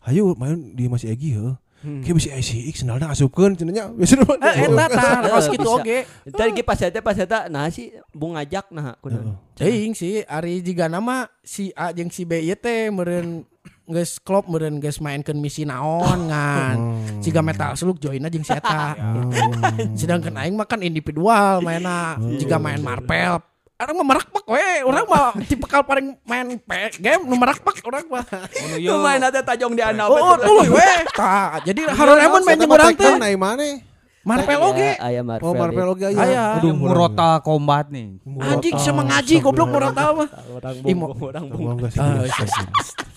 Hayu 0.00 0.32
main 0.36 0.72
di 0.72 0.88
masih 0.88 1.12
Egi 1.12 1.36
heuh. 1.36 1.56
kayak 1.80 2.12
bisa 2.12 2.28
ICX 2.36 2.84
sendalna 2.84 3.08
asupkeun 3.08 3.56
cenanya 3.56 3.88
biasanya 3.88 4.28
mah. 4.28 4.36
Eh, 4.52 4.68
eta 4.68 4.84
tah 4.92 5.12
pas 5.40 5.46
kitu 5.48 5.68
oge. 5.68 5.98
Tadi 6.28 6.50
ge 6.52 6.62
pas 6.64 6.76
eta 6.76 7.00
pas 7.00 7.16
eta 7.16 7.48
nah 7.48 7.72
si 7.72 7.88
bung 8.12 8.36
ngajak 8.36 8.68
nah 8.68 9.00
kunaon. 9.00 9.40
Teuing 9.56 9.96
sih 9.96 10.20
ari 10.28 10.60
jiga 10.60 10.92
nama 10.92 11.32
si 11.40 11.72
A 11.72 11.88
jeung 11.96 12.12
si 12.12 12.28
B 12.28 12.44
ieu 12.44 12.56
teh 12.56 12.92
meureun 12.92 13.48
geus 13.90 14.22
klop 14.22 14.46
meureun 14.46 14.78
geus 14.78 15.02
mainkeun 15.02 15.38
misi 15.42 15.66
naon 15.66 16.30
ngan. 16.30 16.76
Siga 17.20 17.42
metal 17.42 17.74
slug 17.74 17.98
joinna 17.98 18.30
jeung 18.30 18.46
si 18.46 18.54
eta. 18.54 18.94
Sedangkan 19.98 20.38
aing 20.38 20.54
mah 20.54 20.66
kan 20.70 20.80
individual 20.80 21.60
mainna. 21.60 22.16
Jika 22.38 22.56
main 22.56 22.80
marpel 22.80 23.42
Orang 23.80 23.96
mah 23.96 24.06
merakpak 24.12 24.44
we, 24.44 24.68
orang 24.84 25.06
mah 25.08 25.32
tipe 25.48 25.64
kal 25.64 25.80
paling 25.80 26.12
main 26.28 26.60
game 27.00 27.24
nu 27.24 27.32
merakpak 27.32 27.80
orang 27.88 28.04
mah. 28.12 28.28
Lu 28.76 29.00
main 29.00 29.24
ada 29.24 29.40
tajong 29.40 29.72
di 29.72 29.80
anak. 29.80 30.04
Oh, 30.04 30.36
tuluy 30.36 30.68
we. 30.68 30.90
Tah, 31.16 31.64
jadi 31.64 31.88
Harun 31.88 32.20
Lemon 32.20 32.44
main 32.44 32.60
jeung 32.60 32.76
urang 32.76 32.92
teh. 32.92 33.08
Nah, 33.16 33.32
mana? 33.40 33.80
Marpel 34.20 34.60
oge. 34.60 35.00
Aya 35.00 35.24
Marvel. 35.24 35.48
Oh, 35.48 35.56
Marvel 35.56 35.96
oge 35.96 36.12
aya. 36.12 36.20
Aya. 36.20 36.44
Aduh, 36.60 36.76
Murota 36.76 37.40
Combat 37.40 37.88
nih. 37.88 38.20
Anjing 38.20 38.76
sama 38.76 39.00
ngaji 39.08 39.40
goblok 39.40 39.72
tah 39.96 40.12
mah. 40.12 40.28
Orang 40.28 40.76
bung, 40.84 41.00
orang 41.24 41.44
bung. 41.48 41.80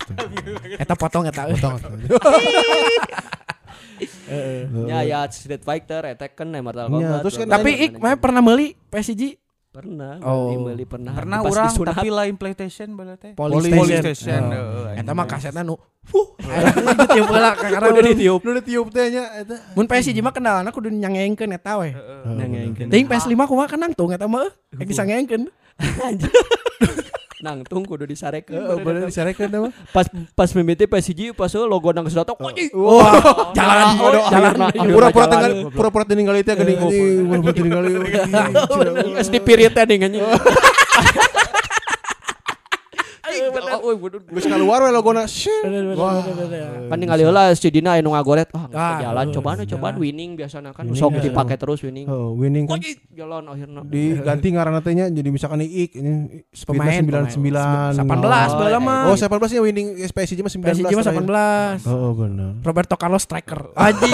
Sih. 0.03 0.13
Ah, 0.13 0.27
iya, 0.27 0.51
iya. 0.65 0.77
Eta 0.77 0.93
potong 0.93 1.23
eta. 1.25 1.47
Potong. 1.47 1.75
Ya 4.85 4.99
ya 5.01 5.19
Street 5.29 5.61
Fighter, 5.61 6.03
Tekken, 6.15 6.49
Mortal 6.59 6.87
Iya, 6.87 6.91
Kombat. 6.91 7.19
terus 7.21 7.35
kan 7.37 7.47
Tapi 7.47 7.71
ik 7.79 7.91
mah 7.95 8.17
pernah 8.17 8.41
meuli 8.41 8.73
PSG 8.89 9.37
pernah, 9.69 10.21
Oh. 10.21 10.69
beli 10.69 10.85
pernah. 10.85 11.17
Pernah 11.17 11.41
Pas 11.41 11.49
orang 11.49 11.65
disunat. 11.67 11.95
tapi 11.97 12.07
lain 12.07 12.35
PlayStation 12.37 12.93
bala 12.93 13.17
teh. 13.17 13.33
Police 13.33 13.73
Polystation. 13.73 14.13
Station. 14.13 14.43
heeh, 14.53 15.01
Eta 15.01 15.11
mah 15.11 15.25
kasetna 15.25 15.65
nu 15.65 15.73
fuh. 16.03 16.37
Anjing 16.37 17.09
tiup 17.09 17.27
ka 17.27 17.51
karena 17.57 17.87
Udah 17.89 18.03
ditiup. 18.05 18.39
Lu 18.43 18.51
ditiup 18.53 18.87
teh 18.93 19.05
nya 19.09 19.23
eta. 19.33 19.55
Mun 19.73 19.89
PSG 19.89 20.21
mah 20.21 20.29
kendalana 20.29 20.69
kudu 20.69 20.93
nyangeengkeun 20.93 21.51
eta 21.51 21.81
we. 21.81 21.89
Nangengkeun. 22.21 22.85
Teuing 22.85 23.07
PS5 23.07 23.33
kumaha 23.33 23.65
kan 23.65 23.79
nangtung 23.79 24.13
eta 24.13 24.29
mah. 24.29 24.45
Ek 24.77 24.85
disangeengkeun. 24.85 25.49
Nangtung 27.43 27.83
kudu 27.83 28.07
disarekeun. 28.07 28.55
Heeh, 28.55 28.77
bener 28.79 29.03
disarekeun 29.11 29.51
dah 29.51 29.59
mah. 29.67 29.71
Pas 29.91 30.07
pas 30.31 30.47
mimiti 30.55 30.87
PSG 30.87 31.35
pas 31.35 31.51
logo 31.51 31.91
nang 31.91 32.07
sedotok. 32.07 32.39
Anjing. 32.39 32.71
Wah, 32.71 33.51
jalan 33.51 33.99
Oh, 33.99 34.11
jalan. 34.31 34.53
Pura-pura 34.71 35.27
jalan. 35.27 35.31
tinggal 35.35 35.51
pura-pura 35.75 36.03
tinggal 36.07 36.35
itu 36.39 36.55
geuning 36.55 36.79
anjing, 36.79 37.27
pura-pura 37.27 37.51
tinggal. 37.51 37.83
Geus 39.19 39.27
dipirit 39.27 39.75
teh 39.75 39.83
dengan. 39.83 40.15
Oh, 43.75 43.95
Geus 44.29 44.45
keluar 44.45 44.79
we 44.81 44.89
logona. 44.89 45.23
Wah. 45.95 46.21
Kan 46.87 46.97
ningali 46.97 47.23
heula 47.23 47.49
si 47.53 47.67
Dina 47.67 47.95
anu 47.95 48.11
ngagoret. 48.11 48.51
Wah, 48.51 48.67
Ah, 48.69 49.01
jalan 49.01 49.29
oh, 49.29 49.33
cobaan 49.33 49.57
cobaan 49.63 49.93
jalan. 49.95 50.01
winning 50.01 50.31
biasana 50.35 50.69
kan 50.69 50.85
sok 50.91 51.17
ya. 51.17 51.25
dipake 51.25 51.55
terus 51.55 51.79
winning. 51.81 52.05
Oh, 52.05 52.33
winning 52.33 52.65
kan. 52.65 52.77
Jalan 53.09 53.47
akhirnya. 53.47 53.81
Diganti 53.83 54.47
ngaranna 54.49 54.79
teh 54.79 54.93
nya 54.93 55.05
jadi 55.07 55.29
misalkan 55.29 55.61
iik 55.61 55.91
ini 55.95 56.11
Pemain, 56.53 57.01
speednya 57.01 57.25
99. 57.25 57.97
18 57.97 58.59
baheula 58.59 58.79
mah. 58.79 59.01
Oh, 59.07 59.15
18 59.15 59.29
nya 59.49 59.61
winning 59.61 59.87
PSG 60.03 60.39
mah 60.39 60.51
19. 60.51 60.61
PSG 60.79 60.93
mah 60.93 61.03
terakhir. 61.03 61.25
18. 61.83 61.89
Oh, 61.89 62.11
benar. 62.13 62.51
Roberto 62.61 62.95
Carlos 62.95 63.23
striker. 63.23 63.71
Anjing. 63.77 64.13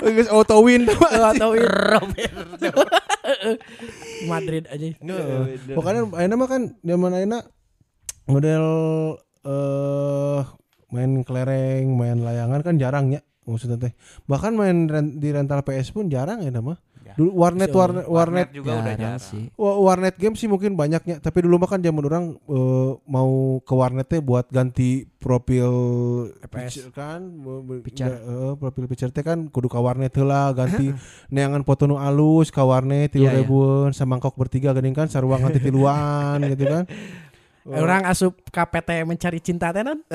Geus 0.00 0.28
auto 0.28 0.56
win. 0.60 0.86
Atau 0.88 1.52
Roberto. 1.92 2.70
Madrid 4.30 4.64
aja. 4.66 4.86
Heeh. 4.90 5.40
Pokoknya 5.72 6.08
ayeuna 6.14 6.34
mah 6.36 6.48
kan 6.48 6.62
zaman 6.76 7.10
ayeuna 7.12 7.38
model 8.24 8.64
eh 9.40 10.42
main 10.90 11.22
kelereng, 11.22 11.86
main 11.90 12.18
layangan 12.18 12.60
kan 12.60 12.74
jarang 12.74 13.08
ya 13.10 13.20
maksudnya 13.42 13.78
teh. 13.78 13.92
Bahkan 14.24 14.52
main 14.52 14.86
ren- 14.86 15.16
di 15.16 15.28
rental 15.28 15.62
PS 15.62 15.90
pun 15.90 16.06
jarang 16.06 16.40
ya 16.40 16.50
nama. 16.50 16.76
Dulu 17.10 17.34
warnet 17.34 17.74
warnet 17.74 18.06
warnet 18.06 18.48
juga 18.50 18.70
udah 18.76 18.94
Jarang 18.94 19.18
sih. 19.18 19.50
wa- 19.52 19.82
warnet 19.82 20.14
game 20.14 20.32
sih 20.32 20.46
mungkin 20.46 20.78
banyaknya, 20.78 21.18
tapi 21.18 21.42
dulu 21.42 21.58
mah 21.58 21.66
kan 21.66 21.82
zaman 21.82 22.06
orang 22.06 22.24
eh, 22.38 22.90
mau 23.04 23.30
ke 23.58 23.74
warnetnya 23.74 24.20
buat 24.20 24.46
ganti 24.46 25.10
profil 25.18 25.66
FPS. 26.40 26.54
picture 26.78 26.90
kan, 26.92 27.20
Picture. 27.82 28.14
eh, 28.14 28.52
profil 28.54 28.86
picture 28.86 29.10
teh 29.10 29.20
kan 29.20 29.42
kudu 29.44 29.66
ka 29.66 29.82
warnet 29.82 30.14
heula 30.14 30.54
ganti 30.54 30.94
neangan 31.34 31.60
foto 31.60 31.84
nu 31.84 31.98
alus 31.98 32.48
ka 32.48 32.62
warnet 32.62 33.10
Iya, 33.10 33.34
iya. 33.34 33.42
3000 33.42 33.90
samangkok 33.92 34.38
bertiga 34.38 34.70
geuning 34.70 34.94
kan 34.94 35.06
sarua 35.06 35.34
nganti 35.36 35.58
tiluan 35.60 36.38
gitu 36.48 36.62
kan. 36.64 36.86
Orang 37.70 38.02
asup 38.02 38.34
KPT 38.50 39.06
mencari 39.06 39.38
cinta 39.38 39.70
teh 39.70 39.86
non. 39.86 40.02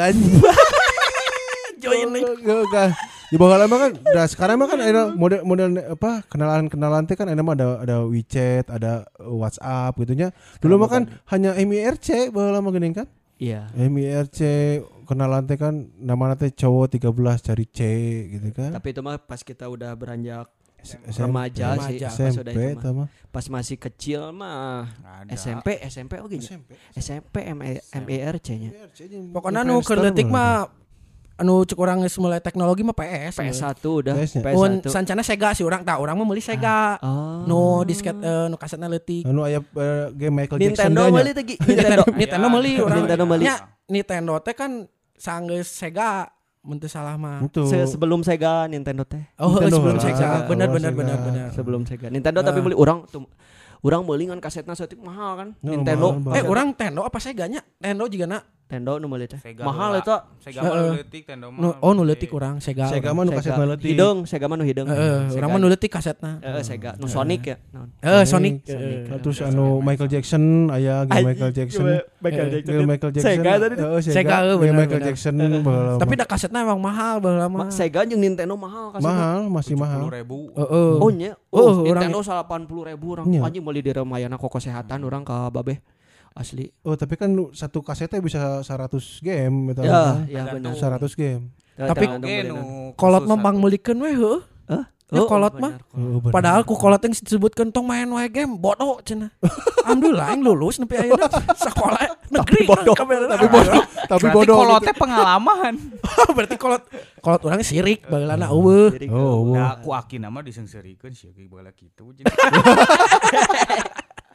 Join 1.84 2.12
Di 3.26 3.42
bawah 3.42 3.58
lama 3.58 3.76
kan, 3.82 3.92
nah 4.14 4.30
sekarang 4.30 4.62
mah 4.62 4.70
kan 4.70 4.80
ada 4.80 5.10
model 5.18 5.42
model 5.44 5.74
apa 5.98 6.22
kenalan 6.30 6.70
kenalan 6.70 7.10
teh 7.10 7.18
kan 7.18 7.26
ada 7.26 7.42
ada 7.42 7.68
ada 7.82 7.96
WeChat, 8.06 8.70
ada 8.70 9.10
WhatsApp 9.18 9.98
gitunya. 9.98 10.30
Dulu 10.62 10.78
mah 10.78 10.90
kan 10.90 11.04
hanya 11.34 11.58
MIRC 11.58 12.30
bawah 12.30 12.54
lama 12.54 12.70
geuning 12.70 12.94
kan. 12.94 13.10
Iya. 13.42 13.68
MIRC 13.76 14.40
kenalan 15.10 15.50
teh 15.50 15.58
kan 15.58 15.90
nama 15.98 16.38
teh 16.38 16.54
cowok 16.54 17.02
13 17.02 17.48
cari 17.50 17.66
C 17.66 17.80
gitu 18.38 18.48
kan. 18.54 18.72
Tapi 18.78 18.88
itu 18.94 19.02
mah 19.02 19.18
pas 19.18 19.42
kita 19.42 19.68
udah 19.74 19.92
beranjak 19.98 20.48
remaja 20.94 21.68
sih, 21.90 21.98
Remaja. 21.98 22.10
pas 22.10 22.36
udah 22.38 22.54
SMP 22.54 22.62
itu 22.78 22.90
mah. 22.94 23.08
Pas 23.34 23.46
masih 23.50 23.78
kecil 23.82 24.22
mah. 24.32 24.88
SMP, 25.34 25.82
SMP 25.86 26.14
oke 26.22 26.38
nya. 26.38 26.46
SMP. 26.46 26.72
SMP 26.96 27.36
MERC 28.06 28.48
nya. 28.62 28.72
Pokoknya 29.34 29.66
anu 29.66 29.82
keur 29.82 30.00
leutik 30.00 30.30
mah 30.30 30.70
anu 31.36 31.68
cek 31.68 31.76
orang 31.76 32.00
geus 32.08 32.16
mulai 32.16 32.40
teknologi 32.40 32.80
mah 32.80 32.96
PS. 32.96 33.44
PS1 33.44 33.84
udah, 33.84 34.16
PS-nya. 34.16 34.42
Mun 34.56 34.80
PS1. 34.80 34.88
sancana 34.88 35.22
Sega 35.22 35.52
sih 35.52 35.68
orang 35.68 35.84
tak 35.84 36.00
orang 36.00 36.16
mah 36.16 36.24
meuli 36.24 36.40
Sega. 36.40 36.96
Oh. 37.04 37.44
Nu 37.44 37.84
disket 37.84 38.16
eh, 38.16 38.48
nu 38.48 38.56
kasetna 38.56 38.88
leutik. 38.88 39.28
Anu 39.28 39.44
aya 39.44 39.60
eh, 39.60 40.08
game 40.16 40.32
Michael 40.32 40.60
Jackson 40.64 40.96
Nintendo 40.96 41.02
meuli 41.12 41.32
teh. 41.36 41.44
Nintendo. 41.44 42.04
Nintendo 42.16 42.48
meuli 42.48 42.72
urang. 42.86 42.98
Nintendo 43.04 43.24
meuli. 43.28 43.46
Nintendo 43.92 44.34
teh 44.40 44.56
kan 44.56 44.88
sanggeus 45.20 45.68
Sega 45.68 46.35
mun 46.66 46.76
teu 46.76 46.90
salah 46.90 47.14
mah. 47.16 47.46
Se- 47.46 47.86
sebelum 47.88 48.20
Sega 48.20 48.66
Nintendo 48.66 49.06
teh. 49.06 49.22
Oh, 49.38 49.56
Nintendo 49.56 49.78
sebelum 49.78 49.96
lah. 49.96 50.04
Sega. 50.04 50.26
Oh, 50.26 50.42
Bener 50.50 50.68
bener 50.68 50.92
Sega. 50.92 51.00
bener 51.00 51.18
bener. 51.22 51.46
Sebelum 51.54 51.82
Sega. 51.86 52.08
Nintendo 52.10 52.42
Ah. 52.42 52.46
tapi 52.46 52.60
meuli 52.60 52.74
orang 52.74 53.06
tuh 53.06 53.30
Orang 53.80 54.02
meuli 54.02 54.26
ngan 54.26 54.42
kasetna 54.42 54.74
setik 54.74 54.98
mahal 54.98 55.38
kan. 55.38 55.50
Oh, 55.54 55.70
Nintendo. 55.70 56.18
mahal, 56.18 56.34
Eh, 56.34 56.44
orang 56.44 56.74
Nintendo 56.74 57.06
apa 57.06 57.22
Seganya? 57.22 57.62
Nintendo 57.78 58.10
juga 58.10 58.26
na. 58.26 58.40
Nintendo 58.66 58.98
nu 58.98 59.06
meuli 59.06 59.30
teh. 59.30 59.38
Sega 59.38 59.62
Mahal 59.62 60.02
eta. 60.02 60.26
Sega 60.42 60.66
mah 60.66 60.74
Heeh. 60.74 60.90
nu 60.90 60.98
leutik 60.98 61.22
tendo 61.30 61.48
mah. 61.54 61.62
Nu, 61.62 61.70
oh 61.86 61.92
nu 61.94 62.02
leutik 62.02 62.34
urang 62.34 62.58
Sega. 62.58 62.90
Sega 62.90 63.14
urang. 63.14 63.22
mah 63.22 63.24
nu 63.30 63.32
kaset 63.38 63.54
mah 63.54 63.68
leutik. 63.70 63.90
Hideung, 63.94 64.20
Sega 64.26 64.46
mah 64.50 64.58
nu 64.58 64.66
hideung. 64.66 64.90
Heeh, 64.90 65.38
urang 65.38 65.50
mah 65.54 65.60
nu 65.62 65.68
leutik 65.70 65.92
kasetna. 65.94 66.42
Heeh, 66.42 66.66
Sega. 66.66 66.98
Nu 66.98 67.06
Sonic 67.06 67.46
ya. 67.46 67.62
naon. 67.70 67.94
Eh, 68.02 68.26
Sonic. 68.26 68.66
Terus 69.22 69.38
anu 69.46 69.86
Michael 69.86 70.10
Jackson 70.10 70.74
aya 70.74 71.06
game 71.06 71.30
Michael 71.30 71.54
Jackson. 71.54 71.86
Michael 72.18 72.48
Jackson. 72.58 72.76
Michael 72.90 73.12
Jackson. 73.14 73.30
Sega 73.38 73.52
tadi. 73.62 73.76
Heeh, 73.78 74.00
Sega, 74.02 74.36
eh, 74.42 74.56
bener, 74.58 74.74
Michael. 74.82 75.02
Jackson 75.14 75.34
Tapi 76.02 76.14
dah 76.18 76.28
kasetna 76.28 76.66
emang 76.66 76.82
mahal 76.82 77.22
baheula 77.22 77.46
mah. 77.46 77.70
Ma- 77.70 77.74
Sega 77.74 78.02
jeung 78.02 78.18
Nintendo 78.18 78.58
mahal 78.58 78.98
kasetna. 78.98 79.14
mahal, 79.14 79.40
masih 79.46 79.76
mahal. 79.78 80.10
ribu. 80.10 80.50
Heeh. 80.58 80.92
Oh 80.98 81.12
nya. 81.14 81.38
Oh, 81.54 81.86
Nintendo 81.86 82.26
80 82.26 82.82
ribu 82.82 83.14
orang 83.14 83.30
Nya. 83.30 83.46
anjing 83.46 83.62
beli 83.62 83.86
di 83.86 83.94
Ramayana 83.94 84.42
kok 84.42 84.50
kesehatan 84.50 85.06
orang 85.06 85.22
ke 85.22 85.38
Babe. 85.54 85.78
Asli. 86.36 86.68
Oh, 86.84 86.94
tapi 86.94 87.16
kan 87.16 87.32
satu 87.52 87.80
kasetnya 87.80 88.20
bisa 88.20 88.60
100 88.60 88.92
game 89.20 89.72
gitu 89.72 89.82
Ya, 89.82 89.90
kan. 89.90 90.16
ya 90.28 90.44
benar. 90.52 90.76
100 90.76 91.16
game. 91.16 91.56
Tapi- 91.74 92.08
Oke 92.08 92.36
nu 92.46 92.56
Kolot 92.94 93.24
khusus 93.24 93.30
mah 93.30 93.40
bang 93.42 93.56
satu. 93.56 93.62
meulikeun 93.62 94.00
we 94.00 94.12
heuh. 94.14 94.40
Ya, 95.06 95.22
kolot 95.22 95.54
mah. 95.56 95.78
Oh. 95.94 96.18
Padahal 96.28 96.66
ku 96.66 96.74
kolot 96.74 96.98
yang 96.98 97.14
disebutkan 97.14 97.70
tong 97.70 97.86
main 97.86 98.10
wae 98.10 98.26
game 98.26 98.58
bodoh 98.58 98.98
cenah. 99.00 99.30
Alhamdulillah 99.86 100.34
yang 100.34 100.42
lulus 100.42 100.76
nepi 100.76 100.98
ayeuna 100.98 101.30
sekolah 101.62 102.04
negeri. 102.28 102.66
bodoh. 102.66 102.96
Tapi 102.98 103.14
bodoh. 103.46 103.80
tapi 104.12 104.26
Berarti 104.26 104.36
bodoh. 104.36 104.58
kolotnya 104.58 104.94
pengalaman. 104.94 105.74
Berarti 106.34 106.56
kolot 106.58 106.84
kolot 107.22 107.42
orang 107.44 107.62
sirik 107.62 108.02
bageulana 108.04 108.50
eueuh. 108.50 108.92
Oh, 109.08 109.54
Nah, 109.54 109.78
aku 109.78 109.94
aki 109.94 110.18
nama 110.18 110.42
disengserikeun 110.42 111.14
sih 111.14 111.30
bala 111.46 111.70
kitu. 111.70 112.10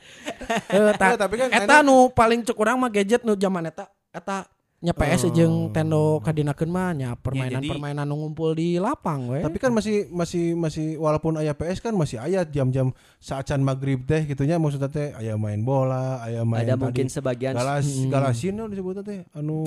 Eh, 0.70 0.92
ta- 0.94 1.10
Ya, 1.10 1.18
tapi 1.18 1.34
kan 1.36 1.48
eta 1.48 1.80
nu 1.80 2.10
paling 2.10 2.42
cek 2.42 2.56
mah 2.56 2.88
gadget 2.88 3.22
nu 3.22 3.34
zaman 3.34 3.66
eta 3.66 3.84
eta 4.10 4.46
nya 4.80 4.92
PS 4.92 5.28
jeung 5.30 5.68
Nintendo 5.68 6.18
kadinakeun 6.18 6.66
mah 6.66 6.90
nya 6.90 7.12
permainan-permainan 7.14 8.00
nu 8.02 8.16
ngumpul 8.16 8.56
di 8.56 8.80
lapang 8.80 9.28
we. 9.28 9.40
Tapi 9.40 9.58
kan 9.58 9.68
masih 9.70 10.08
masih 10.08 10.56
masih 10.56 10.96
walaupun 10.96 11.36
aya 11.36 11.52
PS 11.52 11.78
kan 11.78 11.92
masih 11.92 12.16
aya 12.16 12.42
jam-jam 12.42 12.88
saacan 13.18 13.60
maghrib 13.60 14.00
teh 14.02 14.24
gitunya 14.24 14.56
maksudnya 14.56 14.88
teh 14.88 15.12
aya 15.12 15.36
main 15.36 15.60
bola, 15.60 16.24
aya 16.24 16.42
main 16.42 16.64
Ada 16.64 16.74
tadi 16.74 16.82
mungkin 16.82 17.06
sebagian 17.06 17.52
galas 17.52 17.84
Hmm. 17.86 18.08
galasin 18.08 18.56
nu 18.56 18.64
disebutnya 18.66 19.02
teh 19.02 19.20
anu 19.30 19.58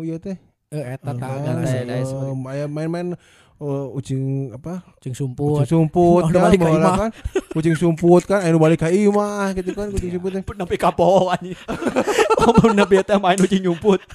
ieu 0.00 0.16
teh. 0.16 0.40
Eh, 0.72 0.96
eta 0.96 1.12
tah 1.12 1.28
Eh, 1.30 1.40
galas 1.44 1.68
ada- 1.68 1.84
ada 1.84 1.94
eh, 1.94 2.02
sebagian. 2.02 2.38
aya 2.48 2.64
main-main 2.66 3.08
eh, 3.56 3.86
ucing 3.92 4.22
apa 4.50 4.82
Kucing 4.96 5.14
sumput. 5.14 5.62
sumput 5.64 6.22
Oh, 6.22 6.28
udah 6.28 6.40
kan, 6.40 6.46
balik 6.48 6.58
ka 6.58 6.68
imah. 6.70 6.94
kan. 6.98 7.10
Kucing 7.50 7.74
sumput 7.74 8.22
kan 8.24 8.40
anu 8.40 8.56
balik 8.56 8.78
ka 8.78 8.88
imah 8.88 9.52
gitu 9.52 9.70
kan 9.72 9.88
kucing 9.88 10.10
sumput 10.12 10.30
teh. 10.34 10.42
Nepi 10.42 10.76
kapo 10.76 11.28
anjing. 11.28 11.56
Oh, 12.40 12.70
nepi 12.70 12.94
eta 12.96 13.16
main 13.16 13.36
uji 13.36 13.58
nyumput. 13.58 14.00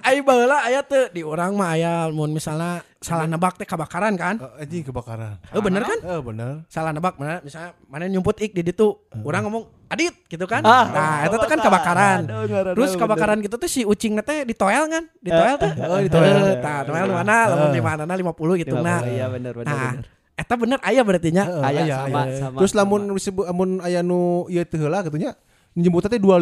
Ai 0.00 0.24
baheula 0.24 0.64
aya 0.64 0.80
teu 0.80 1.06
di 1.08 1.20
urang 1.20 1.54
mah 1.54 1.76
aya 1.76 2.08
mun 2.08 2.32
misalnya 2.32 2.80
salah 2.98 3.24
nebak 3.24 3.54
teh 3.54 3.64
kebakaran 3.64 4.16
kan? 4.16 4.40
Eh, 4.56 4.64
anjing 4.64 4.80
kebakaran. 4.82 5.36
Eh 5.46 5.60
bener 5.60 5.82
kan? 5.82 5.98
Eh 6.00 6.20
bener. 6.20 6.52
Salah 6.66 6.90
nebak 6.90 7.14
mana 7.14 7.38
misalnya 7.40 7.76
mana 7.84 8.06
nyumput 8.06 8.38
ik 8.38 8.50
di 8.50 8.62
ditu. 8.62 8.96
Urang 9.20 9.46
ngomong 9.46 9.68
adit 9.90 10.14
gitu 10.30 10.46
kan. 10.46 10.62
Ah, 10.62 10.86
nah, 10.86 11.16
itu 11.26 11.34
tuh 11.34 11.50
kan 11.50 11.58
kebakaran. 11.58 12.18
Aduh, 12.22 12.46
ngaranna 12.46 12.76
Terus 12.78 12.90
bener. 12.94 13.02
kebakaran 13.02 13.36
gitu 13.42 13.56
tuh 13.58 13.66
si 13.66 13.80
ucing 13.82 14.14
teh 14.22 14.46
di 14.46 14.54
toel 14.54 14.86
kan? 14.86 15.04
Di 15.18 15.30
toel 15.34 15.54
tuh. 15.58 15.70
oh, 15.74 15.98
di 15.98 16.10
toel. 16.10 16.36
Eh, 16.46 16.58
Tah, 16.62 16.80
toel 16.86 17.06
di 17.10 17.14
mana? 17.18 17.34
Lamun 17.50 17.68
di 17.74 17.82
mana 17.82 18.02
50 18.06 18.62
gitu 18.62 18.74
nah. 18.78 19.02
Iya 19.02 19.26
bener 19.26 19.52
bener. 19.52 19.66
Nah, 19.66 19.92
eta 20.38 20.54
bener 20.54 20.78
aya 20.86 21.02
berarti 21.02 21.28
nya. 21.34 21.44
Heeh, 21.44 21.62
Aya 21.66 21.82
aya, 21.82 21.96
sama 22.06 22.20
sama. 22.38 22.56
Terus 22.62 22.72
lamun 22.78 23.00
disebut 23.12 23.44
amun 23.50 23.70
aya 23.82 24.00
nu 24.00 24.46
ieu 24.46 24.62
teu 24.62 24.78
heula 24.78 25.02
gitu 25.02 25.18
nya. 25.18 25.34
Nyebutnya 25.74 26.08
teh 26.08 26.22
25 26.22 26.38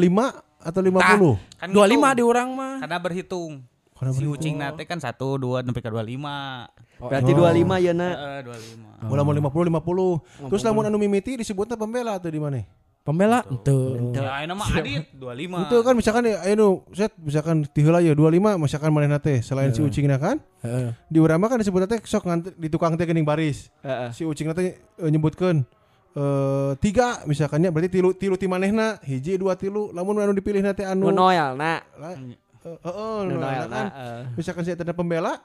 atau 0.61 0.81
50. 0.85 1.59
Kan 1.59 1.69
25 1.73 1.73
gitu. 1.73 2.17
di 2.21 2.23
urang 2.23 2.49
mah. 2.53 2.85
Karena 2.85 2.99
berhitung. 3.01 3.53
Karena 3.99 4.15
si 4.15 4.25
ucing 4.29 4.55
nate 4.55 4.87
kan 4.87 5.03
1 5.03 5.11
2 5.19 5.65
sampai 5.67 5.83
ke 5.83 5.91
25. 5.91 7.03
Berarti 7.03 7.33
25 7.33 7.81
ya 7.83 7.93
na. 7.97 8.09
Heeh, 8.13 8.39
25. 8.45 9.11
Oh, 9.11 9.17
lamun 9.17 9.35
50 9.41 9.73
50. 9.73 10.47
Terus 10.53 10.63
lamun 10.63 10.85
anu 10.87 11.01
mimiti 11.01 11.35
disebutnya 11.35 11.75
pembela 11.75 12.15
tuh 12.21 12.31
di 12.31 12.39
mana? 12.39 12.63
Pembela 13.09 13.41
ente. 13.43 13.73
Ya 14.13 14.37
ayeuna 14.37 14.53
mah 14.53 14.69
adit 14.69 15.09
25. 15.17 15.65
Itu 15.65 15.77
kan 15.81 15.95
misalkan 15.97 16.29
ya 16.29 16.45
anu 16.45 16.85
set 16.93 17.09
misalkan 17.17 17.65
di 17.65 17.81
heula 17.81 18.05
ya 18.05 18.13
25 18.13 18.61
misalkan 18.61 18.93
manehna 18.93 19.17
teh 19.17 19.41
selain 19.41 19.73
si 19.73 19.81
ucingna 19.81 20.21
kan 20.21 20.37
Heeh. 20.61 20.93
di 21.09 21.17
urang 21.17 21.41
mah 21.41 21.49
kan 21.49 21.57
disebutna 21.57 21.89
teh 21.89 21.97
sok 22.05 22.29
ngantri 22.29 22.53
di 22.53 22.69
tukang 22.69 22.93
teh 22.95 23.09
geuning 23.09 23.25
baris. 23.25 23.73
Si 24.13 24.29
ucingna 24.29 24.53
teh 24.53 24.77
eh, 24.77 25.09
nyebutkeun 25.09 25.65
eh 26.11 26.73
tiga 26.77 27.25
misalkannya 27.25 27.73
berarti 27.73 27.89
tilu 27.91 28.13
tilu 28.13 28.35
ti 28.35 28.45
manehna 28.45 29.01
hiji 29.01 29.37
dua 29.37 29.57
tilu 29.57 29.89
lamun 29.91 30.19
anu 30.19 30.33
dipilih 30.33 30.61
nanti 30.61 30.83
anu 30.83 31.09
Nu 31.09 31.15
noel 31.15 31.55
na. 31.55 31.81
lah, 31.97 32.13
eh, 32.13 32.37
heeh 32.85 33.19
Nu 33.25 33.31
nu 33.31 33.41
noel 33.41 33.65
kan 33.65 33.87
na. 33.89 33.89
eh. 33.89 34.23
misalkan 34.35 34.65
si 34.65 34.73
eta 34.73 34.85
pembela 34.91 35.41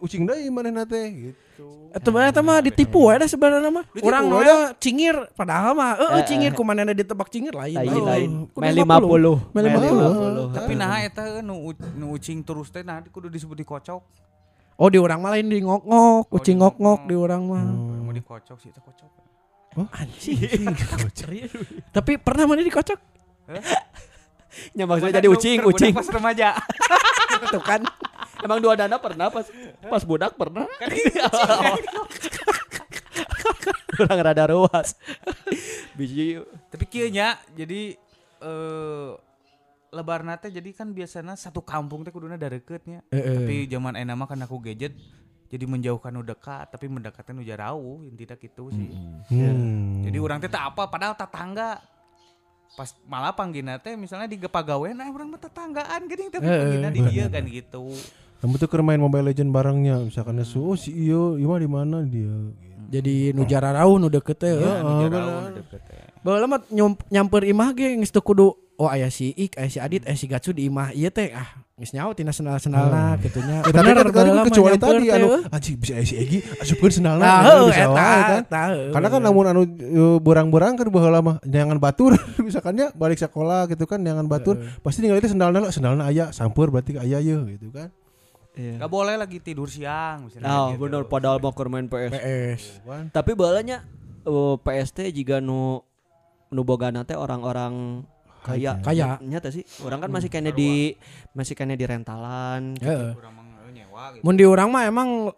ucing 0.00 0.24
deui 0.24 0.46
manehna 0.48 0.86
teh 0.86 1.10
gitu 1.10 1.66
Eta 1.92 2.08
mah 2.08 2.24
eta 2.30 2.40
mah 2.40 2.64
ditipu 2.64 3.12
da 3.12 3.28
sebenarnya 3.28 3.68
mah. 3.68 3.84
We 3.92 4.00
mah 4.00 4.72
cingir 4.80 5.12
padahal 5.36 5.76
mah 5.76 6.00
Eh, 6.00 6.08
heeh 6.08 6.22
cingir 6.24 6.50
ku 6.56 6.64
manehna 6.64 6.96
ditebak 6.96 7.28
cingir 7.28 7.52
lain. 7.52 7.76
Lain 7.76 8.02
lain. 8.02 8.30
Meh 8.56 8.72
50. 8.72 8.88
50. 8.88 9.52
Meh 9.52 9.60
Meh 9.60 9.72
50. 9.76 10.56
Tapi 10.56 10.72
nah 10.72 10.96
eta 11.04 11.44
nu 11.44 11.74
nu 11.98 12.16
ucing 12.16 12.40
terus 12.40 12.72
teh 12.72 12.80
nah 12.80 13.04
kudu 13.04 13.28
disebut 13.28 13.58
dikocok. 13.60 14.00
Oh 14.80 14.88
di 14.88 14.96
urang 14.96 15.20
mah 15.20 15.36
lain 15.36 15.52
di 15.52 15.60
ngok-ngok, 15.60 16.32
Oh, 16.32 16.36
ucing 16.40 16.56
ngok-ngok 16.56 17.04
ngok-ngok. 17.04 17.10
di 17.12 17.14
urang 17.14 17.42
mah. 17.44 17.64
Mau 18.02 18.12
dikocok 18.16 18.56
sih 18.56 18.72
itu 18.72 18.80
kocok. 18.80 19.10
Anjing. 19.92 20.68
Tapi 21.96 22.16
pernah 22.16 22.48
mana 22.48 22.64
dikocok? 22.64 22.98
Ya 24.76 24.84
maksudnya 24.84 25.20
jadi 25.20 25.28
ucing, 25.28 25.64
ucing. 25.64 25.92
pas 25.92 26.08
remaja. 26.08 26.56
Tuh 27.52 27.62
kan. 27.62 27.84
Emang 28.42 28.58
dua 28.58 28.74
dana 28.74 28.98
pernah 28.98 29.30
pas 29.30 29.46
pas 29.86 30.02
budak 30.02 30.34
pernah. 30.34 30.66
Kurang 33.96 34.18
rada 34.18 34.44
ruas. 34.50 34.98
Biji 35.94 36.42
Tapi 36.72 36.84
kieu 36.90 37.06
nya 37.12 37.38
jadi 37.54 37.94
eh 38.42 39.10
lebaran 39.92 40.32
teh 40.40 40.48
jadi 40.48 40.72
kan 40.72 40.88
biasanya 40.96 41.36
satu 41.36 41.60
kampung 41.60 42.00
teh 42.02 42.10
kuduna 42.10 42.40
da 42.40 42.50
deketnya. 42.50 43.04
Tapi 43.12 43.70
zaman 43.70 43.94
enak 43.94 44.16
mah 44.16 44.26
kan 44.26 44.40
aku 44.42 44.58
gadget 44.58 44.96
jadi 45.52 45.68
menjauhkan 45.68 46.16
nu 46.16 46.24
dekat 46.24 46.64
tapi 46.72 46.88
mendekatkan 46.88 47.36
nu 47.36 47.44
jauh 47.44 48.00
intinya 48.08 48.40
gitu 48.40 48.72
sih. 48.72 48.88
hmm. 49.28 50.08
Jadi 50.08 50.16
orang 50.16 50.40
teh 50.40 50.48
teh 50.48 50.56
apa 50.56 50.88
padahal 50.88 51.12
tetangga 51.12 51.76
pas 52.72 52.88
malah 53.04 53.36
panggilna 53.36 53.76
teh 53.76 53.92
misalnya 54.00 54.24
di 54.24 54.40
pagawean 54.40 54.96
nah 54.96 55.12
orang 55.12 55.28
mah 55.28 55.44
tetanggaan 55.44 56.08
gini 56.08 56.32
tapi 56.32 56.48
panggilna 56.48 56.88
di 56.88 57.04
dia 57.12 57.28
kan 57.28 57.44
gitu. 57.44 57.92
Kamu 58.42 58.58
tuh 58.58 58.66
keur 58.66 58.82
main 58.82 58.98
Mobile 58.98 59.30
Legend 59.30 59.48
barengnya 59.48 60.02
misalkan 60.02 60.34
su 60.42 60.58
oh, 60.60 60.74
si 60.74 60.90
iyo 60.90 61.38
iya 61.38 61.46
mah 61.46 61.58
di 61.58 61.70
mana 61.70 62.02
dia. 62.02 62.34
Jadi 62.90 63.30
nu 63.30 63.46
jararau 63.46 63.96
nu 63.96 64.10
deket 64.10 64.34
teh. 64.36 64.50
Ya, 64.50 64.82
teh. 65.70 66.02
Baheula 66.20 66.46
mah 66.46 66.60
nyum- 66.68 66.98
nyamper 67.06 67.46
imah 67.46 67.70
ge 67.70 67.94
geus 67.94 68.10
teu 68.10 68.18
kudu 68.18 68.50
oh 68.76 68.88
aya 68.90 69.06
si 69.08 69.30
Ik, 69.32 69.54
aya 69.54 69.70
si 69.70 69.78
Adit, 69.78 70.02
aya 70.04 70.14
si 70.14 70.26
Gatsu 70.26 70.50
di 70.50 70.66
imah 70.66 70.90
ieu 70.90 71.06
teh 71.08 71.30
ah 71.30 71.46
geus 71.72 71.94
nyaho 71.94 72.12
tina 72.12 72.30
sendal-sendalna 72.30 73.14
gitu 73.22 73.38
nya. 73.40 73.62
Ya, 73.62 73.70
tapi 73.70 73.90
kan 73.90 74.06
kecuali 74.10 74.30
nyamper 74.74 74.90
tadi 74.90 75.06
anu 75.08 75.26
heuh. 75.30 75.42
anjing 75.48 75.76
bisa 75.78 75.92
aya 75.94 76.04
si 76.04 76.14
Egi 76.18 76.38
asupkeun 76.58 76.92
sendalna 76.92 77.22
Nah, 77.22 77.38
gitu, 77.38 77.46
heuh 77.46 77.66
bisa 77.70 77.78
eta 77.80 77.90
wae 77.94 78.20
kan. 78.20 78.42
eta. 78.42 78.62
Karena 78.90 79.06
kan 79.08 79.20
namun 79.22 79.44
anu 79.46 79.62
eh, 79.66 80.18
berang-berang 80.18 80.74
kan 80.74 80.86
baheula 80.90 81.22
mah 81.22 81.36
jangan 81.46 81.78
batur 81.78 82.18
misalkannya 82.42 82.90
balik 82.92 83.18
sekolah 83.18 83.70
gitu 83.70 83.86
kan 83.86 84.02
jangan 84.02 84.26
batur 84.26 84.58
pasti 84.82 84.98
tinggal 84.98 85.22
itu 85.22 85.30
sendalna 85.30 85.70
sendalna 85.70 86.10
aya 86.10 86.34
sampur 86.34 86.74
berarti 86.74 86.98
aya 86.98 87.22
ye 87.22 87.38
gitu 87.54 87.70
kan. 87.70 87.90
Iya. 88.52 88.84
Gak 88.84 88.90
boleh 88.92 89.16
lagi 89.16 89.40
tidur 89.40 89.64
siang 89.68 90.28
misalnya 90.28 90.44
Nah, 90.44 90.66
gitu. 90.76 90.84
bener 90.84 91.02
padahal 91.08 91.40
mau 91.40 91.52
main 91.72 91.88
PS. 91.88 92.10
PS. 92.12 92.62
Tapi 93.08 93.32
balanya 93.32 93.80
uh, 94.28 94.60
PST 94.60 95.08
jika 95.12 95.40
nu 95.40 95.80
nu 96.52 96.60
bogana 96.60 97.00
teh 97.08 97.16
orang-orang 97.16 98.04
kaya. 98.44 98.76
Kaya. 98.84 99.16
Nyata 99.24 99.48
sih. 99.48 99.64
Orang 99.80 100.04
kan 100.04 100.12
masih 100.12 100.28
kena 100.28 100.52
di 100.52 100.92
masih 101.32 101.56
kena 101.56 101.72
di 101.72 101.84
rentalan. 101.88 102.76
Eh, 102.76 103.16
nyewa 103.72 104.04
gitu. 104.12 104.22
Mun 104.24 104.36
di 104.36 104.44
urang 104.44 104.68
mah 104.68 104.84
emang 104.84 105.32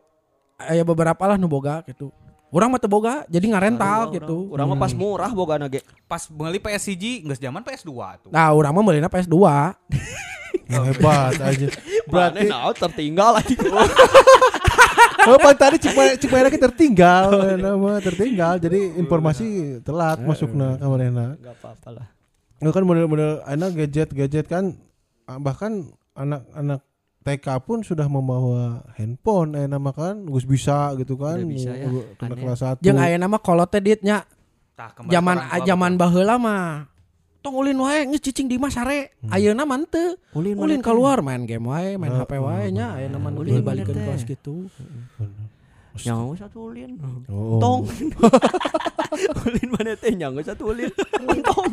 aya 0.59 0.83
beberapa 0.83 1.23
lah 1.31 1.39
nu 1.39 1.47
boga 1.47 1.87
gitu. 1.87 2.11
Urang 2.55 2.71
mah 2.71 2.79
teu 2.79 2.87
boga, 2.87 3.27
jadi 3.27 3.51
ngarental 3.51 4.15
gitu. 4.15 4.55
Orang 4.55 4.71
mah 4.71 4.79
pas 4.79 4.95
murah 4.95 5.31
bogana 5.35 5.67
ge. 5.67 5.83
Pas 6.07 6.23
beli 6.31 6.63
PS1 6.63 7.27
geus 7.27 7.43
zaman 7.43 7.67
PS2 7.67 7.91
tuh. 8.23 8.31
Nah, 8.31 8.55
urang 8.55 8.71
mah 8.71 8.83
meulina 8.83 9.11
PS2. 9.11 9.35
Yang 10.69 10.85
hebat 10.95 11.35
aja. 11.41 11.67
Berarti 12.13 12.41
nah, 12.49 12.73
tertinggal 12.73 13.31
lagi. 13.41 13.55
oh 15.29 15.37
pan 15.41 15.57
tadi 15.57 15.77
cik 15.81 15.93
Mayra- 15.97 16.19
cik 16.21 16.31
Mayra 16.31 16.49
ki 16.53 16.61
tertinggal 16.61 17.57
nama 17.57 17.97
tertinggal 18.01 18.61
jadi 18.61 18.93
informasi 19.01 19.81
telat 19.81 20.21
masukna 20.21 20.77
ka 20.77 20.87
manehna. 20.89 21.37
Enggak 21.41 21.57
apa-apa 21.61 21.89
lah. 22.01 22.07
Kan 22.65 22.85
model-model 22.89 23.45
anak 23.45 23.77
gadget-gadget 23.77 24.49
kan 24.49 24.77
ah, 25.29 25.37
bahkan 25.37 25.93
anak-anak 26.17 26.81
TK 27.25 27.47
pun 27.65 27.81
sudah 27.81 28.05
membawa 28.05 28.85
handphone 29.01 29.57
eh 29.57 29.65
nama 29.65 29.97
kan 29.97 30.29
Gus 30.29 30.45
bisa 30.45 30.93
gitu 31.01 31.17
kan 31.17 31.41
Udah 31.41 31.49
bisa 31.49 31.73
ya. 31.73 31.89
Kelas 32.21 32.61
1 32.81 32.85
Jeung 32.85 33.01
aya 33.01 33.17
nama 33.17 33.41
kolot 33.41 33.73
teh 33.73 33.81
dit 33.81 34.01
nya 34.05 34.29
Tah, 34.77 34.93
kembali 34.93 35.09
zaman 35.09 35.37
zaman 35.65 35.93
baheula 35.97 36.37
mah 36.37 36.85
tong 37.45 37.61
ulin 37.61 37.77
wae 37.77 38.09
geus 38.09 38.25
cicing 38.25 38.49
di 38.49 38.57
mah 38.57 38.73
sare. 38.73 39.13
Ayeuna 39.29 39.69
mah 39.69 39.77
teu. 39.85 40.17
Ulin 40.33 40.57
Ulin 40.57 40.81
keluar 40.81 41.21
main 41.21 41.45
game 41.45 41.69
wae, 41.69 42.01
main 42.01 42.17
HP 42.17 42.41
wae 42.41 42.73
nya 42.73 42.97
ayeuna 42.97 43.21
mah 43.21 43.37
Ulin 43.37 43.61
ulin 43.61 43.65
balikeun 43.69 44.01
kelas 44.01 44.25
gitu. 44.25 44.73
Nyawa 45.95 46.35
satu 46.41 46.73
ulin. 46.73 46.97
Oh. 47.29 47.61
Tong. 47.61 47.85
ulin 49.47 49.69
mana 49.71 49.93
teh 49.95 50.17
nyawa 50.17 50.41
satu 50.41 50.73
ulin. 50.73 50.89
Tong. 51.45 51.69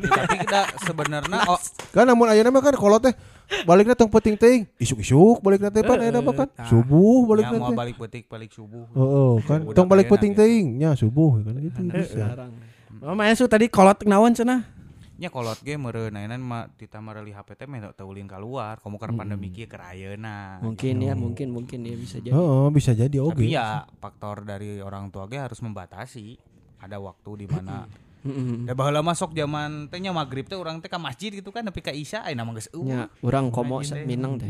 tapi 0.00 0.36
kita 0.46 0.60
sebenarnya 0.86 1.38
oh 1.48 1.58
Kan 1.96 2.04
namun 2.04 2.28
ayeuna 2.28 2.52
mah 2.52 2.60
kan 2.60 2.76
kalau 2.76 3.00
teh 3.00 3.16
baliknya 3.64 3.96
tong 3.96 4.12
penting 4.12 4.36
teuing 4.36 4.62
isuk-isuk 4.76 5.40
baliknya 5.40 5.72
teh 5.72 5.80
pan 5.80 5.96
aya 5.98 6.12
apa 6.12 6.32
kan 6.44 6.48
tah. 6.52 6.68
subuh 6.68 7.24
ya 7.24 7.28
baliknya 7.32 7.58
mau 7.58 7.72
teh. 7.72 7.78
balik 7.80 7.96
petik 7.96 8.24
balik 8.28 8.52
subuh. 8.52 8.84
Oh, 8.92 9.40
kan 9.48 9.64
tong 9.72 9.88
balik 9.88 10.12
penting 10.12 10.36
enak 10.36 10.44
teuing 10.44 10.68
nya 10.76 10.90
subuh 10.92 11.40
kan 11.40 11.56
gitu 11.56 11.80
bisa. 11.88 12.04
Sekarang. 12.04 12.52
Oh, 13.00 13.16
main 13.16 13.32
su 13.32 13.48
tadi 13.48 13.64
kolot 13.72 14.04
naon 14.04 14.36
cenah? 14.36 14.79
Nya 15.20 15.28
kolot 15.28 15.60
ge 15.60 15.76
meureun 15.76 16.16
ayeuna 16.16 16.40
mah 16.40 16.72
ditambah 16.80 17.12
li 17.20 17.36
HP 17.36 17.52
teh 17.52 17.68
meh 17.68 17.84
teu 17.92 18.08
ulin 18.08 18.24
keluar 18.24 18.80
komo 18.80 18.96
keur 18.96 19.12
pandemi 19.12 19.52
kieu 19.52 19.68
keur 19.68 19.84
ayeuna. 19.84 20.64
Mungkin 20.64 20.96
ya, 21.04 21.12
mungkin 21.12 21.52
mungkin 21.52 21.84
ya 21.84 21.92
bisa 21.92 22.24
jadi. 22.24 22.32
Oh, 22.32 22.72
bisa 22.72 22.96
jadi 22.96 23.20
oke. 23.20 23.36
Tapi 23.36 23.52
ya 23.52 23.84
faktor 24.00 24.48
dari 24.48 24.80
orang 24.80 25.12
tua 25.12 25.28
ge 25.28 25.36
harus 25.36 25.60
membatasi. 25.60 26.40
Ada 26.80 26.96
waktu 26.96 27.44
di 27.44 27.46
mana. 27.46 27.84
Da 28.68 28.76
baheula 28.76 29.00
masuk 29.00 29.32
zaman 29.32 29.88
teh 29.88 29.96
nya 29.96 30.12
magrib 30.12 30.44
teh 30.44 30.56
urang 30.56 30.76
teh 30.80 30.92
ka 30.92 31.00
masjid 31.00 31.32
gitu 31.32 31.48
kan 31.48 31.64
nepi 31.64 31.80
ka 31.80 31.88
isya 31.88 32.24
ayeuna 32.24 32.48
mah 32.48 32.52
geus 32.56 32.68
eueuh. 32.72 32.88
Nya, 32.88 33.08
urang 33.20 33.52
komo 33.52 33.84
minang 34.08 34.40
teh. 34.40 34.48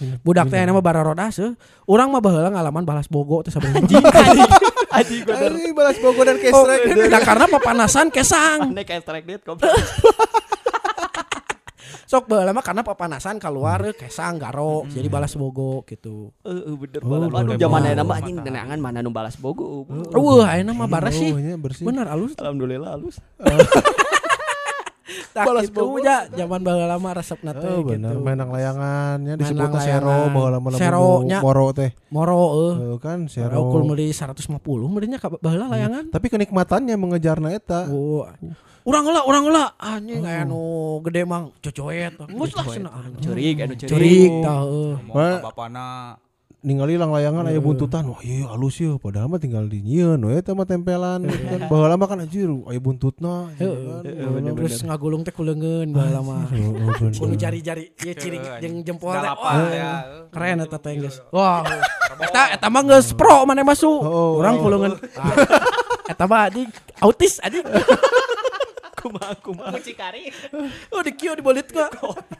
Nya. 0.00 0.16
Budak 0.20 0.48
teh 0.48 0.58
nama 0.58 0.80
bara 0.80 1.00
roda 1.00 1.28
seuh. 1.28 1.52
Urang 1.84 2.08
mah 2.08 2.18
baheula 2.18 2.48
ngalaman 2.48 2.82
balas 2.82 3.04
bogo 3.04 3.40
teh 3.40 3.48
sabenerna. 3.48 3.84
Aji 4.90 5.16
gua 5.28 5.36
der. 5.36 5.52
Ini 5.52 5.70
balas 5.70 5.96
Bogor 5.96 6.24
dan 6.24 6.40
Oh, 6.50 6.64
Kestrek. 6.66 6.80
nah, 7.06 7.20
karena 7.20 7.44
papanasan 7.46 8.08
kesang. 8.08 8.72
Kayak 8.74 9.04
strike 9.04 9.24
dit 9.24 9.40
kok. 9.40 9.60
Sok 12.04 12.26
baheula 12.26 12.50
mah 12.50 12.66
karena 12.66 12.82
papanasan 12.82 13.38
keluar 13.38 13.94
kesang 13.94 14.34
garo 14.34 14.82
jadi 14.84 15.06
balas 15.06 15.38
bogo 15.38 15.86
gitu. 15.86 16.34
Heeh, 16.42 16.74
bener 16.74 17.00
Oh. 17.06 17.22
Aduh, 17.22 17.30
bener 17.30 17.54
zaman 17.54 17.86
ayeuna 17.86 18.02
mah 18.02 18.16
anjing 18.18 18.36
tenangan 18.42 18.78
mana 18.82 18.98
nu 18.98 19.14
balas 19.14 19.38
bogo. 19.38 19.86
Eueuh 20.10 20.42
ayeuna 20.42 20.74
mah 20.74 20.90
baras 20.90 21.14
sih. 21.14 21.30
Oh, 21.30 21.38
bersih. 21.56 21.86
Bener 21.86 22.10
alus. 22.10 22.34
Alhamdulillah 22.34 22.98
halus. 22.98 23.22
Tak 25.30 25.44
Balas 25.44 25.62
gitu 25.64 25.78
bogo. 25.80 26.02
ya 26.02 26.26
zaman 26.28 26.60
baheula 26.60 26.96
mah 26.96 27.12
resepna 27.14 27.50
teh 27.52 27.62
Oh 27.64 27.82
benar, 27.82 28.12
gitu. 28.12 28.20
main 28.20 28.34
layangannya 28.36 29.32
Main 29.32 29.38
disebutnya 29.38 29.70
lang 29.70 29.78
sero 29.80 30.08
layangan. 30.08 30.34
bawa 30.34 30.48
lama 30.50 30.68
lama 30.68 30.78
Sero 30.78 31.06
nya. 31.22 31.38
moro 31.38 31.66
teh. 31.70 31.90
Moro. 32.08 32.38
Eh, 32.74 32.98
kan 32.98 33.18
Sero 33.26 33.56
ukul 33.60 33.82
meuli 33.84 34.10
150 34.10 34.58
meureunnya 34.84 35.16
ka 35.16 35.30
baheula 35.32 35.66
layangan. 35.68 36.10
Tapi 36.10 36.26
kenikmatannya 36.28 36.94
mengejarna 36.94 37.48
eta. 37.50 37.86
Oh, 37.86 38.26
Urang 38.80 39.04
heula, 39.04 39.20
urang 39.22 39.44
heula. 39.44 39.64
Anjing 39.76 40.24
aya 40.24 40.42
nu 40.42 40.58
gede 41.04 41.22
mang 41.22 41.52
cocoet. 41.54 42.16
Geus 42.16 42.52
lah 42.52 42.64
cenah. 42.64 42.92
Curig, 43.20 43.56
anu 43.60 43.74
curig. 43.76 43.90
Curig 43.92 44.32
tah 44.40 44.60
ka 45.06 45.44
bapana 45.46 46.16
ningali 46.60 47.00
lang 47.00 47.08
layangan 47.08 47.48
aya 47.48 47.56
buntutan 47.56 48.04
wah 48.04 48.20
iya 48.20 48.44
halus 48.52 48.76
ya 48.76 49.00
padahal 49.00 49.32
mah 49.32 49.40
tinggal 49.40 49.64
di 49.64 49.80
nyieun 49.80 50.20
we 50.20 50.36
teh 50.44 50.52
mah 50.52 50.68
tempelan 50.68 51.24
gitu 51.24 51.44
kan 51.48 51.60
baheula 51.72 51.96
mah 51.96 52.04
kan 52.04 52.20
anjir 52.20 52.52
aya 52.68 52.76
buntutna 52.76 53.48
gitu 53.56 53.72
kan 53.72 54.04
Terus 54.60 54.84
ngagulung 54.84 55.24
teh 55.24 55.32
kuleungeun 55.32 55.88
baheula 55.96 56.20
mah. 56.20 56.44
Oh, 56.60 56.76
oh. 56.76 57.10
Kudu 57.16 57.34
jari-jari 57.40 57.96
ieu 58.04 58.14
ciri 58.14 58.36
jeung 58.60 58.84
jempol 58.84 59.16
teh. 59.16 59.32
ya. 59.72 59.90
Keren 60.28 60.60
eta 60.60 60.76
teh 60.76 60.92
geus. 61.00 61.24
Wah. 61.32 61.64
Eta 62.20 62.52
eta 62.52 62.66
mah 62.68 62.84
geus 62.84 63.16
pro 63.16 63.48
maneh 63.48 63.64
masuk. 63.64 64.04
Oh, 64.04 64.36
Urang 64.36 64.60
oh. 64.60 64.68
kuleungeun. 64.68 64.94
Ah, 65.16 65.32
Eta 66.12 66.28
mah 66.28 66.50
anjing 66.50 66.68
autis 67.00 67.40
anjing. 67.40 67.64
Kumaha 69.00 69.32
kumaha. 69.40 69.80
Oh 70.92 71.00
di 71.00 71.12
kieu 71.16 71.32
dibolit 71.32 71.72
ka. 71.72 71.88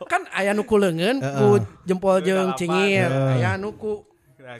Kan 0.04 0.28
aya 0.36 0.52
nu 0.52 0.68
kuleungeun 0.68 1.24
ku 1.24 1.46
jempol 1.88 2.20
jeung 2.20 2.52
cingir, 2.52 3.08
aya 3.08 3.56
nu 3.56 3.72
ku 3.80 4.09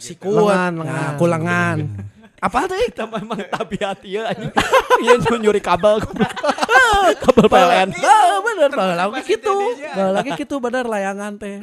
sikut, 0.01 0.33
Lengan, 0.33 0.73
nah, 0.81 0.85
lengan. 0.85 1.13
ku 1.17 1.25
lengan. 1.27 1.79
Apa 2.47 2.65
teh? 2.65 2.89
Kita 2.89 3.05
memang 3.05 3.37
tabiat 3.53 4.01
ieu 4.01 4.25
anjing. 4.25 4.49
Nu 5.29 5.37
nyuri 5.37 5.61
kabel. 5.61 6.01
kabel 7.25 7.47
PLN. 7.53 7.89
Ah, 8.01 8.41
bener 8.41 8.71
lagi 8.73 9.37
kitu. 9.37 9.53
Baheula 9.93 10.25
lagi 10.25 10.31
kitu 10.41 10.57
bener 10.57 10.89
layangan 10.89 11.37
teh. 11.37 11.61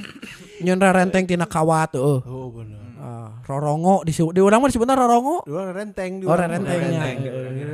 Nyeun 0.62 0.78
renteng 0.78 1.26
tina 1.26 1.50
kawat 1.50 1.98
tuh. 1.98 2.22
oh 2.22 2.54
bener 2.54 2.87
Ah, 3.08 3.40
rorongo 3.42 4.04
di 4.04 4.12
di 4.12 4.42
urang 4.42 4.60
mah 4.60 4.68
disebutna 4.68 4.92
rorongo. 4.94 5.40
dua 5.42 5.72
renteng 5.72 6.20
di 6.20 6.28
Oh, 6.28 6.36
rentengnya. 6.36 7.08
Renteng. 7.08 7.18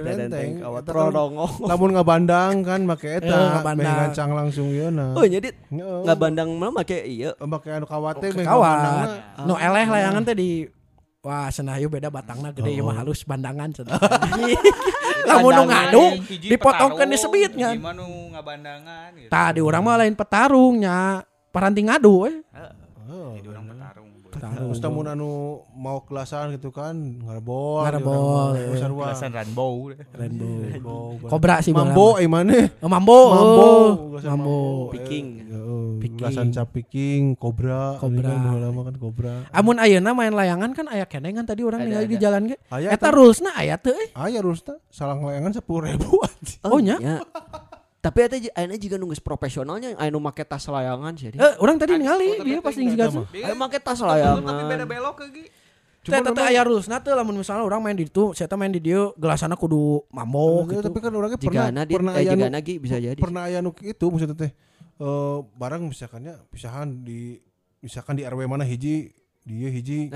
Renteng 0.05 0.49
kawat 0.61 0.81
Eta 0.83 0.91
kan 0.91 0.97
rorongo. 1.09 1.45
lamun 1.63 1.89
ngabandang 1.91 2.55
kan 2.61 2.81
make 2.83 3.09
eta 3.09 3.33
ngabandang. 3.57 3.81
meh 3.81 3.97
ngancang 3.99 4.29
langsung 4.31 4.69
ieu 4.69 4.87
na 4.87 5.09
Oh 5.11 5.25
jadi 5.25 5.49
Heeh. 5.49 5.99
nggak 6.05 6.17
bandang 6.19 6.53
mah 6.53 6.69
make 6.71 7.01
ieu. 7.01 7.33
make 7.39 7.65
anu 7.67 7.83
kawat 7.83 8.21
teh 8.21 8.29
meh 8.29 8.45
Kawat. 8.45 8.61
ngabandangna. 8.77 9.05
Nu 9.41 9.53
eleh 9.55 9.85
layangan 9.89 10.21
teh 10.23 10.35
di 10.35 10.49
Wah, 11.19 11.47
cenah 11.47 11.79
ieu 11.79 11.87
beda 11.87 12.11
batangna 12.11 12.51
gede 12.51 12.69
ieu 12.69 12.83
mah 12.83 12.99
halus 12.99 13.23
bandangan 13.23 13.71
cenah. 13.73 13.95
Lamun 15.23 15.55
nu 15.55 15.63
ngadu 15.65 16.03
Hiji 16.21 16.51
dipotongkeun 16.51 17.07
di 17.07 17.17
sebitnya. 17.17 17.69
hiji 17.71 17.79
mah 17.79 17.95
nu 17.95 18.05
ngabandangan 18.29 19.09
gitu. 19.17 19.31
Tah 19.31 19.49
di 19.49 19.59
urang 19.59 19.81
mah 19.81 19.97
lain 19.97 20.13
petarungnya. 20.13 21.23
Paranting 21.49 21.87
ngadu 21.87 22.27
eh. 22.27 22.35
Oh, 23.05 23.39
orang 23.39 23.65
petarung. 23.65 24.02
Terus 24.51 24.79
tamun 24.83 25.07
anu 25.07 25.63
mau 25.71 26.03
kelasan 26.03 26.59
gitu 26.59 26.75
kan 26.75 26.91
ngarebol. 26.95 27.87
Ngarebol, 27.87 28.47
gitu 28.59 28.75
kan. 28.83 28.91
Wah. 28.91 29.05
Kelasan 29.13 29.31
rainbow. 29.31 29.73
Rainbow. 30.11 30.55
Rainbow. 30.67 31.05
Kobra 31.31 31.63
sih 31.63 31.71
Mambo 31.71 32.19
eh 32.19 32.27
mana? 32.27 32.67
Oh, 32.83 32.91
mambo. 32.91 33.19
Mambo, 33.31 33.63
oh. 33.63 33.87
gelasan 34.15 34.29
Mambo. 34.35 34.57
Picking. 34.91 35.27
Gelasan 36.19 36.51
cap 36.51 36.69
picking, 36.75 37.33
kobra, 37.39 37.97
Kobra. 37.97 38.31
Kan 38.35 38.71
mah 38.75 38.83
kan 38.85 38.95
kobra. 38.99 39.35
Amun 39.55 39.79
ayeuna 39.79 40.11
main 40.11 40.35
layangan 40.35 40.75
kan 40.75 40.85
aya 40.91 41.07
kenengan 41.07 41.47
tadi 41.47 41.63
orang 41.63 41.87
ningali 41.87 42.05
di 42.11 42.17
jalan 42.19 42.51
ge. 42.51 42.57
Eta 42.69 43.09
rulesna 43.09 43.55
aya 43.55 43.79
teu 43.79 43.95
eh. 43.95 44.11
Aya 44.13 44.43
rusna 44.43 44.77
salah 44.91 45.17
layangan 45.17 45.55
10.000 45.57 45.99
anjing. 46.03 46.61
Oh, 46.67 46.79
nya? 46.83 46.97
Tapi 48.03 48.17
eta 48.19 48.35
j- 48.35 48.51
ayeuna 48.51 48.75
juga 48.75 48.95
nunggu 48.99 49.15
profesionalnya 49.17 49.95
aya 49.95 50.11
nu 50.11 50.19
make 50.19 50.43
tas 50.43 50.67
layangan 50.67 51.15
sih. 51.15 51.31
Eh, 51.31 51.53
orang 51.57 51.79
tadi 51.79 51.95
ningali 51.95 52.35
dia 52.43 52.59
pas 52.59 52.75
ning 52.75 52.91
Eta 52.91 53.07
sigas. 53.07 53.11
mah. 53.15 53.27
Ayo 53.31 53.55
make 53.55 53.79
tas 53.79 53.95
Tapi 53.95 54.11
beda 54.11 54.43
layangan. 54.43 54.83
belok 54.83 55.15
ke 55.15 55.25
Gi. 55.31 55.45
Teh 56.03 56.19
teh 56.19 56.43
aya 56.43 56.61
rulesna 56.61 56.99
teh 56.99 57.09
lamun 57.09 57.31
misalnya 57.33 57.63
orang 57.63 57.79
main 57.79 57.95
di 57.95 58.03
ditu, 58.03 58.35
saya 58.35 58.45
teh 58.45 58.59
main 58.59 58.67
di 58.67 58.83
dieu 58.83 59.15
gelasana 59.15 59.55
kudu 59.55 60.03
mambo 60.09 60.67
Iya, 60.67 60.75
gitu. 60.75 60.91
Tapi 60.91 60.99
kan 60.99 61.11
orangnya 61.15 61.39
pernah 61.39 61.63
pernah 61.95 62.11
eh, 62.11 62.19
aya 62.19 62.29
jika 62.29 62.43
nu 62.43 62.51
nagi 62.51 62.73
bisa 62.75 62.97
jadi. 62.99 63.15
pernah 63.17 63.47
aya 63.47 63.63
itu 63.81 64.05
maksudnya 64.05 64.35
teh 64.37 64.51
eh 64.93 65.37
barang 65.55 65.81
misalkannya 65.81 66.43
pisahan 66.49 67.01
di 67.01 67.39
misalkan 67.79 68.13
di 68.13 68.23
RW 68.23 68.43
mana 68.45 68.61
hiji 68.61 69.15
dia 69.41 69.69
hiji 69.69 70.11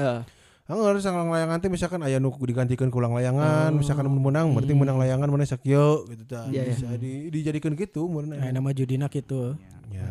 Eh, 0.68 0.76
Anggar 0.76 1.00
sang 1.00 1.32
layangan 1.32 1.64
teh 1.64 1.72
misalkan 1.72 2.04
aya 2.04 2.20
nu 2.20 2.28
digantikeun 2.36 2.92
ku 2.92 3.00
ulang 3.00 3.16
layangan, 3.16 3.72
misalkan 3.72 4.12
mun 4.12 4.20
menang 4.20 4.52
berarti 4.52 4.76
menang 4.76 5.00
layangan 5.00 5.32
mana 5.32 5.48
sakieu 5.48 6.04
gitu 6.12 6.28
tah. 6.28 6.44
Iya, 6.52 6.68
iya. 6.68 6.76
Bisa 6.76 6.92
di, 7.00 7.32
dijadikeun 7.32 7.80
gitu 7.80 8.04
mun 8.12 8.36
Aya 8.36 8.52
nama 8.52 8.76
judina 8.76 9.08
kitu. 9.08 9.56
Ya, 9.88 10.04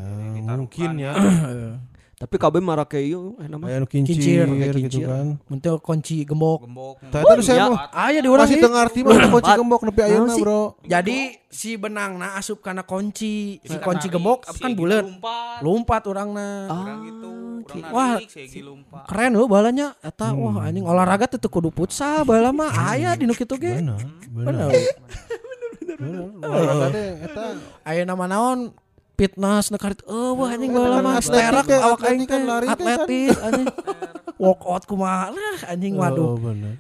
mungkin 0.57 0.97
ya. 0.97 1.13
tapi 2.17 2.41
kabeh 2.41 2.65
marake 2.65 2.97
ieu 2.97 3.37
eh 3.37 3.45
nama. 3.45 3.69
Aya 3.69 3.77
nu 3.77 3.85
kincir, 3.85 4.17
Kincir, 4.17 4.49
gitu 4.49 4.79
kincir. 4.89 5.05
kan. 5.05 5.37
Mun 5.37 5.59
teu 5.61 5.77
kunci 5.77 6.25
gembok. 6.25 6.65
Gembok. 6.65 6.97
Tah 7.13 7.21
eta 7.21 7.33
saya 7.45 7.57
iya. 7.61 7.67
mah 7.69 7.81
Aya 7.93 8.19
di 8.25 8.29
urang 8.33 8.49
masih 8.49 8.57
ieu. 8.57 8.65
teu 8.65 8.73
ngarti 8.73 8.99
mah 9.05 9.29
kunci 9.29 9.53
gembok 9.53 9.81
nepi 9.85 10.01
ayeuna? 10.01 10.35
Bro. 10.41 10.63
Jadi 10.81 11.19
si 11.53 11.77
benangna 11.77 12.41
asup 12.41 12.65
kana 12.65 12.89
kunci, 12.89 13.61
si 13.61 13.69
Bisa 13.69 13.85
kunci 13.85 14.09
gembok 14.09 14.49
kan 14.49 14.73
bulat. 14.73 15.05
Lompat. 15.61 16.03
Orangna. 16.09 16.73
Orang 16.73 16.99
gitu. 17.05 17.33
Orang 17.69 17.93
Wah, 17.93 18.17
Egi 18.23 18.61
lompat. 18.65 19.05
Keren 19.11 19.37
loh 19.37 19.45
balanya 19.45 19.93
eta 20.01 20.33
wah 20.33 20.65
anjing 20.65 20.87
olahraga 20.89 21.27
teh 21.29 21.37
teu 21.37 21.53
kudu 21.53 21.69
futsal 21.69 22.25
bala 22.25 22.49
mah 22.49 22.73
aya 22.97 23.13
di 23.13 23.29
nu 23.29 23.37
kitu 23.37 23.61
ge. 23.61 23.77
Bener, 23.77 24.01
bener. 24.33 24.71
Bener. 25.85 26.01
Bener. 26.01 26.25
Olahraga 26.41 26.87
teh 26.97 27.09
eta 27.29 27.45
Aya 27.85 28.03
nama 28.09 28.25
naon 28.25 28.71
fitness 29.17 29.73
nu 29.73 29.77
karit 29.77 30.05
oh 30.05 30.37
wah 30.37 30.53
anjing 30.53 30.71
kan 30.71 31.01
mah 31.01 31.17
sterak 31.19 31.65
awak 31.73 32.05
aing 32.07 32.29
kan 32.29 32.45
lari 32.45 32.69
teh 32.69 32.77
kan. 32.77 33.01
atletis 33.01 33.37
anjing 33.41 33.67
workout 34.43 34.85
kumaha 34.85 35.33
lah 35.33 35.59
anjing 35.73 35.97
waduh 35.97 36.27
Oh, 36.27 36.37
bener. 36.37 36.77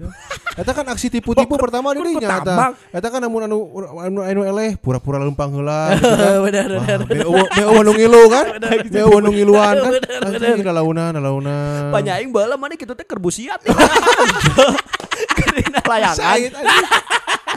Eta 0.52 0.72
kan 0.72 0.84
aksi 0.86 1.08
tipu-tipu 1.08 1.56
pertama 1.56 1.96
di 1.96 2.04
dinya 2.04 2.40
eta. 2.40 2.76
Eta 2.92 3.08
kan 3.08 3.24
amun 3.24 3.48
anu 3.48 3.56
anu 3.96 4.20
anu 4.20 4.40
eleh 4.44 4.76
pura-pura 4.76 5.16
lempang 5.16 5.48
heula 5.56 5.88
gitu 5.96 6.04
kan. 6.04 6.36
bener 6.44 6.68
bener 6.76 7.00
Beo 7.08 7.32
beo 7.48 7.76
nu 7.80 7.92
ngilu 7.96 8.22
kan? 8.28 8.44
Beo 8.92 9.16
nu 9.18 9.32
ngiluan 9.32 9.74
kan? 9.80 9.92
Anjing 10.28 10.60
nalaunan, 10.60 11.16
nalaunan. 11.16 11.88
Panyaing 11.88 12.28
baheula 12.28 12.60
mana 12.60 12.76
kitu 12.76 12.92
teh 12.92 13.08
kerbusiat. 13.08 13.64
Kerina 15.40 15.80
layangan. 15.80 16.52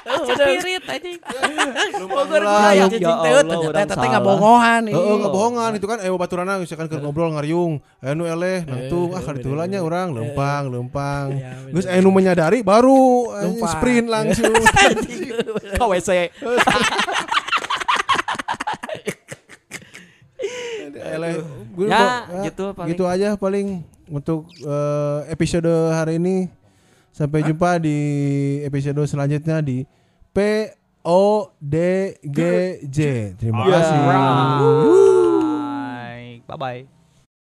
Anjing. 0.01 0.59
spirit 0.59 0.83
anjing. 0.85 1.19
Bogor 2.05 2.41
Ya. 2.69 2.85
Teh 2.87 2.99
ternyata 2.99 3.55
urang 3.59 3.83
eta 3.83 3.95
teh 3.95 4.09
ngabongohan 4.09 4.81
nih 4.85 4.93
Heeh, 4.93 5.15
ngebohongan 5.19 5.71
itu 5.75 5.85
kan 5.85 5.97
ayo 5.99 6.13
baturana 6.15 6.53
misalkan 6.57 6.87
keur 6.87 7.01
ngobrol 7.01 7.31
ngariung, 7.31 7.79
anu 7.99 8.23
eleh 8.23 8.63
nangtung 8.63 9.11
ah 9.11 9.21
kali 9.21 9.41
heula 9.41 9.65
nya 9.65 9.79
urang 9.79 10.11
lempang, 10.11 10.69
lempang. 10.69 11.27
Geus 11.69 11.85
aya 11.85 11.99
nu 11.99 12.09
menyadari 12.09 12.61
baru 12.61 13.31
anjing, 13.33 13.65
sprint 13.65 14.07
langsung. 14.07 14.53
Ka 15.79 15.85
WC. 15.85 16.09
eleh. 20.99 21.33
Gue 21.71 21.87
Ya, 21.87 22.27
gitu 22.43 22.75
paling. 22.75 22.89
gitu 22.91 23.03
aja 23.07 23.29
paling 23.35 23.67
untuk 24.05 24.45
eh, 24.59 25.19
episode 25.29 25.69
hari 25.89 26.17
ini 26.17 26.49
sampai 27.19 27.43
jumpa 27.43 27.75
di 27.83 27.97
episode 28.63 29.03
selanjutnya 29.03 29.59
di 29.59 29.83
P 30.31 30.71
O 31.03 31.51
D 31.59 31.75
G 32.23 32.39
J 32.87 32.99
terima 33.35 33.67
kasih. 33.67 33.99
Bye 36.47 36.55
bye. 36.57 36.98